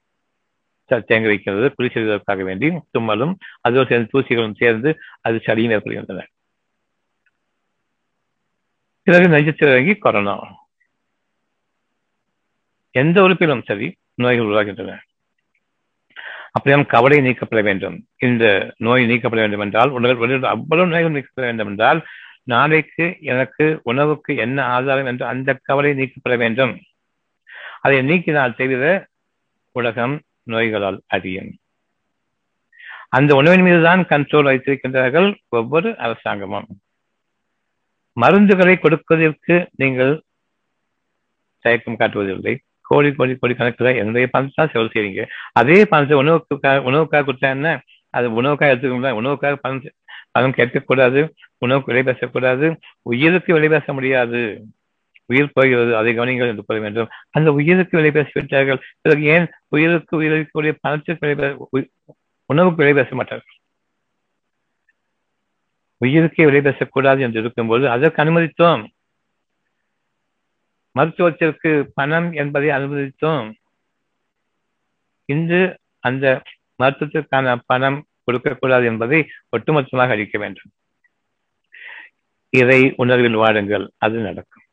[0.90, 1.74] தேங்க வைக்கிறது.
[1.76, 6.28] குளி செய்வதற்காக வேண்டி தும்மலும் அதோடு சேர்ந்து தூசிகளும் சேர்ந்து அது சளியும் ஏற்படுகின்றன.
[9.04, 10.40] பிறகு நெஞ்சத்தில் கொரோனா.
[12.92, 14.98] எந்த உறுப்பிலும் சரி நோய்கள் உருவாகின்றன.
[16.58, 17.98] அப்படியும் கவலை நீக்கப்பட வேண்டும்.
[18.28, 18.46] இந்த
[18.88, 22.00] நோய் நீக்கப்பட வேண்டும் என்றால் உடல் அவ்வளவு நோய்கள் நீக்கப்பட வேண்டும் என்றால்
[22.54, 26.74] நாளைக்கு எனக்கு உணவுக்கு என்ன ஆதாரம் என்று அந்த கவலை நீக்கப்பட வேண்டும்.
[27.86, 28.84] அதை நீக்கினால் தவிர
[29.76, 30.16] உலகம்
[30.54, 31.50] நோய்களால் அறியும்
[33.18, 35.28] அந்த உணவின் மீதுதான் கண்ட்ரோல் வைத்திருக்கின்றார்கள்
[35.58, 36.68] ஒவ்வொரு அரசாங்கமும்.
[38.18, 40.14] மருந்துகளை கொடுப்பதற்கு நீங்கள்
[41.66, 42.54] தயக்கம் காட்டுவதில்லை.
[42.90, 45.24] கோடி கோடி கோடி கணக்கில் என்னுடைய பணத்தை தான் செலவு செய்வீங்க
[45.62, 47.70] அதே பணத்தை உணவுக்காக உணவுக்காக கொடுத்தா என்ன?
[48.14, 49.84] அது உணவுக்காக எடுத்துக்கணும் உணவுக்காக பணம்
[50.36, 51.20] பணம் கேட்கக்கூடாது.
[51.66, 52.66] உணவுக்கு விலை பேசக்கூடாது.
[53.12, 54.42] உயிருக்கு விலை பேச முடியாது.
[55.30, 57.10] உயிர் போகிறது அதை கவனிங்கள் என்று கூற வேண்டும்.
[57.38, 61.50] அந்த உயிருக்கு விலை பேசிவிட்டார்கள் பிறகு ஏன் உயிருக்கு உயிரிழக்கக்கூடிய பணத்திற்கு விலை
[62.50, 63.56] உணவுக்கு விலை பேச மாட்டார்கள்?
[66.02, 68.84] உயிருக்கே விலை பேசக்கூடாது என்று இருக்கும்போது அதற்கு அனுமதித்தோம்.
[70.98, 73.48] மருத்துவத்திற்கு பணம் என்பதை அனுமதித்தோம்
[75.30, 75.62] இன்று
[76.08, 76.26] அந்த
[76.84, 79.20] மருத்துவத்திற்கான பணம் கொடுக்கக்கூடாது என்பதை
[79.56, 80.72] ஒட்டுமொத்தமாக அளிக்க வேண்டும்.
[82.54, 84.66] இதை உணர்வில் வாடுங்கள் அது நடக்கும்.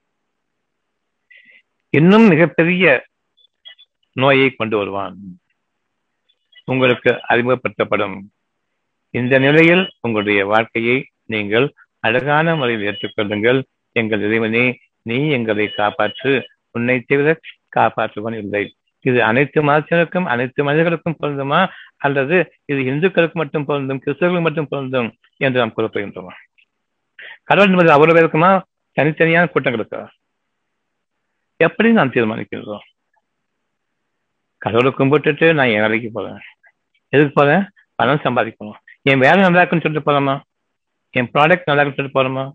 [1.90, 2.84] இன்னும் மிகப்பெரிய
[4.16, 5.16] நோயை கொண்டு வருவான்.
[6.72, 8.16] உங்களுக்கு அறிமுகப்படுத்தப்படும்
[9.14, 10.96] இந்த நிலையில் உங்களுடைய வாழ்க்கையை
[11.32, 11.66] நீங்கள்
[12.00, 13.60] அழகான முறையில் ஏற்றுக்கொள்ளுங்கள்.
[13.96, 14.64] எங்கள் இறைவனே
[15.04, 16.42] நீ எங்களை காப்பாற்று.
[16.70, 17.40] உன்னை தவிர
[17.76, 18.76] காப்பாற்றுவன் இல்லை.
[19.00, 21.68] இது அனைத்து மதத்தினருக்கும் அனைத்து மனிதர்களுக்கும் பொருந்துமா?
[21.96, 26.34] அல்லது இது இந்துக்களுக்கு மட்டும் பொருந்தும் கிறிஸ்தவர்களுக்கு மட்டும் பொருந்தும் என்று நாம் கூறப்படுகின்றோமா?
[27.42, 28.64] கடவுள் என்பது அவ்வளவு இருக்குமா?
[29.00, 30.08] தனித்தனியான கூட்டங்களுக்கு?
[31.56, 32.84] எப்படி நாம் தீர்மானிக்கின்றோம்?
[34.58, 36.38] கடவுளை கும்பிட்டுட்டு நான் என் வேலைக்கு போறேன்.
[37.08, 37.68] எதுக்கு போறேன்?
[37.94, 38.78] பணம் சம்பாதிக்கணும்.
[39.02, 40.40] என் வேலை நல்லா இருக்குன்னு சொல்லிட்டு போறோமா?
[41.10, 42.52] என் ப்ராடக்ட் நல்லா இருக்குன்னு சொல்லிட்டு போறோமா?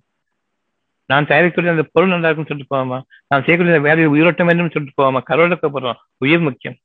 [1.09, 2.97] நான் தயாரிக்கக்கூடிய அந்த பொருள் நல்லா இருக்குன்னு சொல்லிட்டு போவாமா?
[3.31, 5.19] நான் செய்யக்கூடிய வேலையை உயிரோட்டம் வேணும்னு சொல்லிட்டு போவாமா?
[5.29, 6.77] கடவுளை கூப்பிடுறோம் உயிர் முக்கியம்.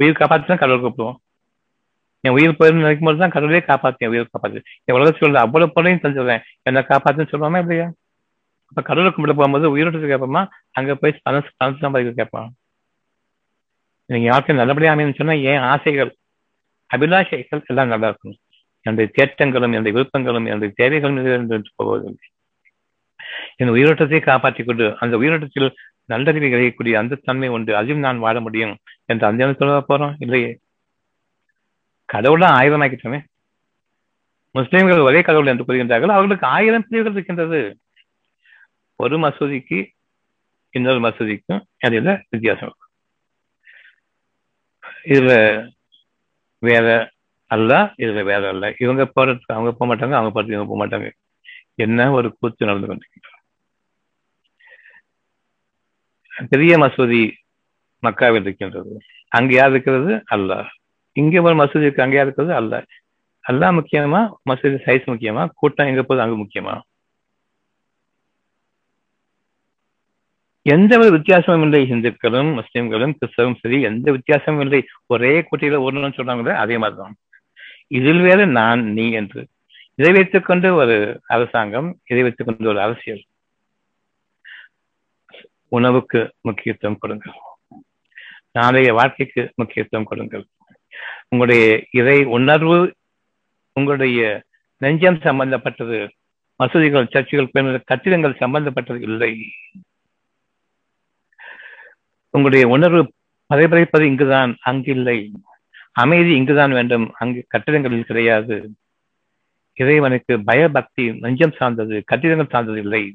[0.00, 1.18] உயிர் காப்பாற்றி தான் கடவுள் கூப்பிடுவோம்.
[2.24, 6.02] என் உயிர் போயிருந்து நினைக்கும் போது தான் கடவுளே காப்பாற்றேன் உயிர் காப்பாற்று என் உலக உள்ள அவ்வளவு பொருளையும்
[6.04, 7.86] தந்துடுறேன் என்ன காப்பாற்றுன்னு சொல்லுவாமா இல்லையா?
[8.70, 10.42] அப்ப கடவுளை கும்பிட போகும்போது உயிரோட்டத்தை கேட்போமா?
[10.78, 12.50] அங்க போய் பணம் பணம் சம்பாதிக்க கேட்பான்.
[14.10, 16.10] நீங்க யாருக்கும் நல்லபடியா அமைன்னு சொன்னா என் ஆசைகள்
[16.90, 18.36] அபிலாஷைகள் எல்லாம் நல்லா இருக்கும்
[18.86, 22.26] என்னுடைய தேட்டங்களும் என்னுடைய விருப்பங்களும் என்னுடைய தேவைகளும் நிறைவேற்று போவதில்லை
[23.60, 25.68] என் உயிரோட்டத்தை காப்பாற்றிக் கொண்டு அந்த உயிரோட்டத்தில்
[26.12, 27.72] நல்லறிவை கிடைக்கக்கூடிய அந்த தன்மை உண்டு.
[27.78, 28.74] அதையும் நான் வாழ முடியும்
[29.10, 30.14] என்று அந்த சொல்ல போறோம்.
[30.24, 30.50] இல்லையே
[32.08, 33.20] கடவுளா ஆயிரம் ஆக்கிட்டோமே
[34.54, 36.14] முஸ்லிம்கள் ஒரே கடவுள் என்று கூறுகின்றார்கள்.
[36.16, 37.60] அவர்களுக்கு ஆயிரம் பிரிவுகள் இருக்கின்றது.
[39.00, 39.78] ஒரு மசூதிக்கு
[40.74, 42.90] இன்னொரு மசூதிக்கும் இடையில வித்தியாசம் இருக்கும்
[45.12, 45.32] இதுல
[46.62, 46.86] வேற
[47.50, 48.64] அல்ல இதுல வேற அல்ல.
[48.84, 51.08] இவங்க போறதுக்கு அவங்க போக மாட்டாங்க அவங்க போறதுக்கு இவங்க போக மாட்டாங்க.
[51.84, 53.33] என்ன ஒரு கூத்து நடந்து கொண்டிருக்கின்றோம்
[56.48, 57.32] பெரிய மசூதி
[58.02, 59.00] மக்காவில் இருக்கின்றது.
[59.28, 60.24] அங்க யார் இருக்கிறது?
[60.30, 60.66] அல்லாஹ்.
[61.12, 62.54] இங்க ஒரு மசூதி இருக்கு அங்க யார் இருக்கிறது?
[62.54, 62.84] அல்ல
[63.48, 66.28] அல்லா முக்கியமா மசூதி சைஸ் முக்கியமா கூட்டம் எங்க போகுது?
[66.28, 66.80] அங்க முக்கியமா?
[70.62, 71.88] எந்த ஒரு வித்தியாசமும் இல்லை.
[71.90, 74.86] இந்துக்களும் முஸ்லிம்களும் கிறிஸ்தவம் சரி எந்த வித்தியாசமும் இல்லை.
[75.06, 77.16] ஒரே குட்டியில ஒருன்னு சொல்றாங்களே அதே மாதிரிதான்.
[77.86, 79.48] இதில் வேற நான் நீ என்று.
[79.94, 83.24] இதை வைத்துக்கொண்டு ஒரு அரசாங்கம் இதை வைத்துக்கொண்டு ஒரு அரசியல்.
[85.68, 87.32] உணவுக்கு முக்கியத்துவம் கொடுங்கள்.
[88.52, 90.46] நாளைய வாழ்க்கைக்கு முக்கியத்துவம் கொடுங்கள்.
[91.28, 92.94] உங்களுடைய இறை உணர்வு
[93.72, 94.42] உங்களுடைய
[94.76, 96.10] நெஞ்சம் சம்பந்தப்பட்டது
[96.62, 99.38] மசூதிகள் சர்ச்சுகள் கட்டிடங்கள் சம்பந்தப்பட்டது இல்லை.
[102.30, 103.12] உங்களுடைய உணர்வு
[103.54, 105.32] பதைபதைப்பது இங்குதான் அங்கில்லை.
[105.92, 108.70] அமைதி இங்குதான் வேண்டும் அங்கு கட்டிடங்களில் கிடையாது.
[109.74, 113.14] இறைவனுக்கு பயபக்தி நெஞ்சம் சார்ந்தது கட்டிடங்கள் சார்ந்தது இல்லை.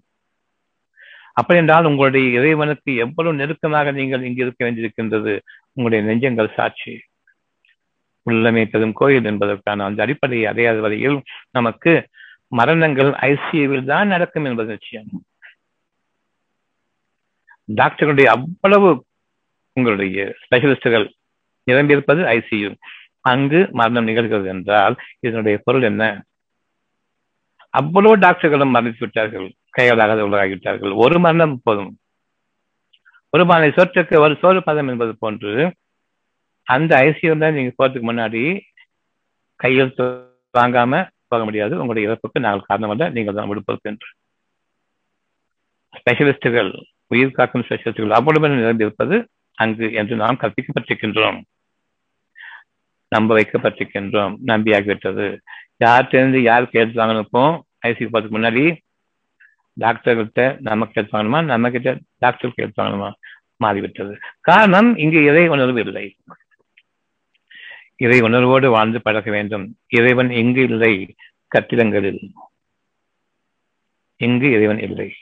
[1.40, 5.34] அப்படி என்றால் உங்களுடைய இறைவனுக்கு எவ்வளவு நெருக்கமாக நீங்கள் இங்கு இருக்க வேண்டியிருக்கின்றது?
[5.76, 6.94] உங்களுடைய நெஞ்சங்கள் சாட்சி.
[8.26, 11.18] உள்ளமே பெரும் கோயில் என்பதற்கான அந்த அடிப்படையை அடையாத வரையில்
[11.58, 11.92] நமக்கு
[12.60, 15.10] மரணங்கள் ஐசியூவில் தான் நடக்கும் என்பது நிச்சயம்.
[17.70, 18.90] டாக்டர்களுடைய அவ்வளவு
[19.78, 21.06] உங்களுடைய ஸ்பெஷலிஸ்டுகள்
[21.68, 22.70] நிரம்பியிருப்பது ஐசியு.
[23.32, 24.96] அங்கு மரணம் நிகழ்கிறது என்றால்
[25.28, 26.04] இதனுடைய பொருள் என்ன?
[27.74, 29.48] அவ்வளவு டாக்டர்களும் மரணித்து விட்டார்கள்.
[29.80, 30.94] கைகளாக உள்ளாகிவிட்டார்கள்.
[31.06, 31.92] ஒரு மரணம் போதும்.
[33.34, 35.52] ஒரு மாலை சொற்றுக்கு ஒரு சோறு பதம் என்பது போன்று
[36.68, 38.44] அந்த ஐசியூல நீங்க போறதுக்கு முன்னாடி
[39.60, 39.94] கையில்
[40.58, 41.02] வாங்காம
[41.32, 41.74] போக முடியாது.
[41.82, 44.08] உங்களுடைய இறப்புக்கு நாங்கள் காரணம் அல்ல நீங்கள் தான் விடுப்பது என்று.
[46.00, 46.72] ஸ்பெஷலிஸ்டுகள்
[47.14, 49.16] உயிர் காக்கும் ஸ்பெஷலிஸ்டுகள் அவ்வளவு நிரம்பியிருப்பது
[49.58, 51.40] அங்கு என்று நாம் கற்பிக்கப்பட்டிருக்கின்றோம்.
[53.12, 54.34] நம்ப வைக்கப்பட்டிருக்கின்றோம்.
[54.52, 55.28] நம்பியாகிவிட்டது.
[55.86, 57.54] யார் தெரிந்து யார் கேட்டு வாங்கணுப்போம்
[57.88, 58.66] ஐசிக்கு போறதுக்கு முன்னாடி
[59.80, 63.12] டாக்டர்கிட்ட நமக்கு கேட்டு நம்ம கிட்ட டாக்டர் கேட்பானுமா
[63.56, 64.18] மாறிவிட்டது.
[64.42, 66.16] காரணம் இங்கு இறை உணர்வு இல்லை.
[67.96, 69.78] இறை உணர்வோடு வாழ்ந்து பழக வேண்டும்.
[69.88, 71.16] இறைவன் எங்கு இல்லை?
[71.48, 72.32] கட்டிடங்களில்.
[74.16, 75.14] இங்கு இறைவன் இல்லை.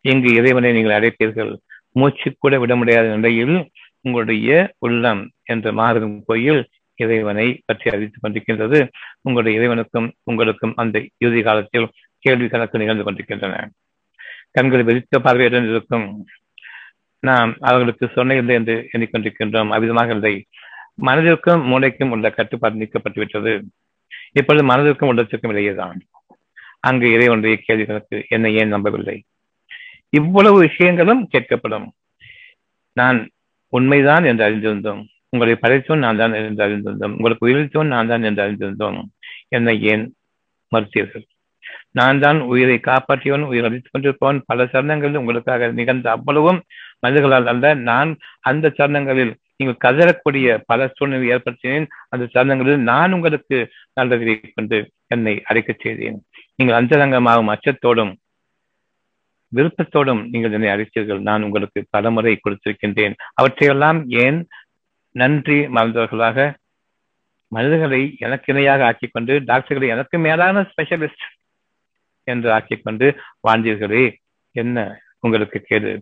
[0.00, 1.56] இங்கு இறைவனை நீங்கள் அடைப்பீர்கள்.
[1.92, 8.88] மூச்சு கூட விட முடியாத நிலையில் உங்களுடைய உள்ளம் என்ற மாறும் கோயில் இறைவனை பற்றி அறிவித்துக் கொண்டிருக்கின்றது.
[9.20, 11.90] உங்களுடைய இறைவனுக்கும் உங்களுக்கும் அந்த இறுதி காலத்தில்
[12.22, 13.56] கேள்வி கணக்கு நிகழ்ந்து கொண்டிருக்கின்றன.
[14.50, 16.06] கண்களை வெறித்த பார்வையுடன் இருக்கும்.
[17.22, 19.70] நாம் அவர்களுக்கு சொன்ன இல்லை என்று எண்ணிக்கொண்டிருக்கின்றோம்.
[19.74, 20.34] அவ்விதமாக இல்லை.
[21.06, 23.52] மனதிற்கும் மூளைக்கும் உள்ள கட்டுப்பாடு நீக்கப்பட்டுவிட்டது.
[24.32, 25.98] இப்பொழுது மனதிற்கும் உள்ளத்திற்கும் இடையேதான்.
[26.80, 29.16] அங்கு இறைவனுடைய கேள்வி கணக்கு என்னை ஏன் நம்பவில்லை?
[30.12, 31.86] இவ்வளவு விஷயங்களும் கேட்கப்படும்.
[32.96, 33.18] நான்
[33.72, 35.02] உண்மைதான் என்று அறிந்திருந்தோம்.
[35.28, 37.14] உங்களை படைத்தோன் நான் தான் என்று அறிந்திருந்தோம்.
[37.16, 38.98] உங்களுக்கு உயிரிழத்தோன் நான் தான் என்று அறிந்திருந்தோம்.
[39.48, 40.04] என்னை ஏன்
[40.72, 41.24] மறுத்தீர்கள்?
[41.94, 46.60] நான் தான் உயிரை காப்பாற்றியவன் உயிர் அழித்துக் கொண்டிருப்பவன் பல சரணங்களில் உங்களுக்காக நிகழ்ந்த அவ்வளவும்
[47.00, 51.86] மனிதர்களால் அல்ல நான் அந்த சரணங்களில் நீங்கள் கதறக்கூடிய பல சூழ்நிலை ஏற்படுத்தினேன்.
[52.08, 53.56] அந்த சரணங்களில் நான் உங்களுக்கு
[53.94, 56.16] நல்லதை கொண்டு என்னை அழைக்கச் செய்தேன்.
[56.56, 58.12] நீங்கள் அந்தரங்கமாகும் அச்சத்தோடும்
[59.52, 61.20] விருப்பத்தோடும் நீங்கள் என்னை அழைத்தீர்கள்.
[61.28, 63.14] நான் உங்களுக்கு பலமுறை கொடுத்திருக்கின்றேன்.
[63.40, 64.38] அவற்றையெல்லாம் ஏன்
[65.14, 66.38] நன்றி மறந்தவர்களாக
[67.52, 71.24] மனிதர்களை எனக்கு இணையாக ஆக்கிக் கொண்டு டாக்டர்களை எனக்கு மேலான ஸ்பெஷலிஸ்ட்
[72.34, 73.06] என்று ஆக்கிக் கொண்டு
[73.48, 74.04] வாழ்ந்தீர்களே
[74.56, 74.78] என்ன
[75.24, 75.92] உங்களுக்கு கேடு?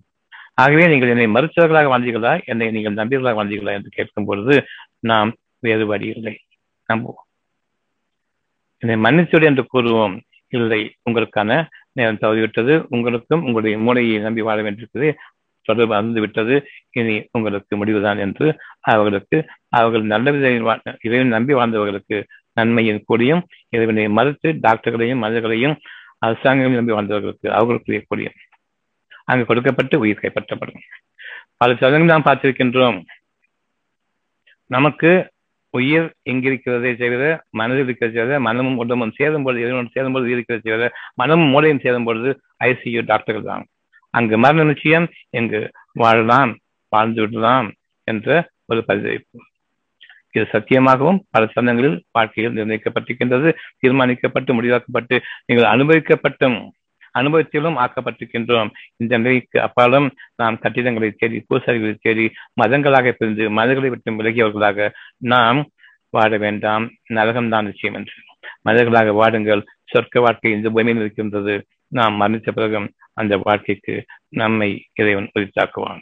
[0.62, 4.54] ஆகவே நீங்கள் என்னை மறுத்தவர்களாக வாழ்ந்தீர்களா என்னை நீங்கள் நம்பியவர்களாக வாழ்ந்தீர்களா என்று கேட்கும் பொழுது
[5.10, 5.30] நாம்
[5.66, 6.34] வேறு வழி இல்லை.
[6.88, 7.26] நம்புவோம்
[8.82, 10.14] என்னை மன்னிச்சுடு என்று கூறுவோம்.
[10.52, 11.50] இல்லை உங்களுக்கான
[11.96, 12.74] நேரம் தவறிவிட்டது.
[12.88, 15.10] உங்களுக்கும் உங்களுடைய மூளையை நம்பி வாழ வேண்டியிருக்கிறது.
[15.68, 16.54] தொடர்பு அறந்து விட்டது.
[16.98, 18.46] இனி உங்களுக்கு முடிவுதான் என்று
[18.92, 19.38] அவர்களுக்கு
[19.78, 20.32] அவர்கள் நல்ல
[21.06, 22.18] இறைவன் நம்பி வாழ்ந்தவர்களுக்கு
[22.58, 23.42] நன்மையின் கூடியும்
[23.74, 25.76] இறைவனை மறுத்து டாக்டர்களையும் மனிதர்களையும்
[26.26, 28.38] அரசாங்கம் நம்பி வாழ்ந்தவர்களுக்கு அவர்களுக்குரிய கூடியும்
[29.30, 30.82] அங்கு கொடுக்கப்பட்டு உயிர் கைப்பற்றப்படும்.
[31.60, 32.98] பல சதங்கள் நாம் பார்த்திருக்கின்றோம்.
[34.74, 35.10] நமக்கு
[35.74, 40.86] உயிர் எங்கிருக்கிறதே செய்வது மனதில் இருக்கிறது செய்வது மனமும் உடம்பும் சேரும் பொழுது இறைவனும் சேரும் பொழுது இருக்கிறது செய்வது
[41.20, 42.30] மனமும் மூளையும் சேரும் பொழுது
[42.64, 43.64] ஐசியு டாக்டர்கள் தான்.
[44.14, 45.06] அங்கு மரண நிச்சயம்
[45.38, 45.60] எங்கு
[46.02, 46.52] வாழலாம்
[46.92, 47.68] வாழ்ந்து விடலாம்
[48.08, 48.28] என்ற
[48.72, 49.10] ஒரு பதிவு
[50.30, 56.68] இது சத்தியமாகவும் பல சந்தங்களில் வாழ்க்கையில் நிர்ணயிக்கப்பட்டிருக்கின்றது தீர்மானிக்கப்பட்டு முடிவாக்கப்பட்டு நீங்கள் அனுபவிக்கப்பட்டும்
[57.18, 58.70] அனுபவத்திலும் ஆக்கப்பட்டிருக்கின்றோம்.
[58.96, 65.68] இந்த நிலைக்கு அப்பாலும் நாம் கட்டிடங்களை தேடி பூசாரிகளை தேடி மதங்களாக பிரிந்து மதங்களை விட்டு விலகியவர்களாக நாம்
[66.10, 66.90] வாழ வேண்டாம்.
[67.08, 68.12] நரகம்தான் நிச்சயம் என்று.
[68.62, 69.62] மனிதர்களாக வாடுங்கள்.
[69.92, 71.66] சொர்க்க வாழ்க்கை இந்த பூமியில் இருக்கின்றது.
[71.88, 76.00] நாம் மரணித்த பிறகும் அந்த வாழ்க்கைக்கு நம்மை இறைவன் உரித்தாக்குவான்.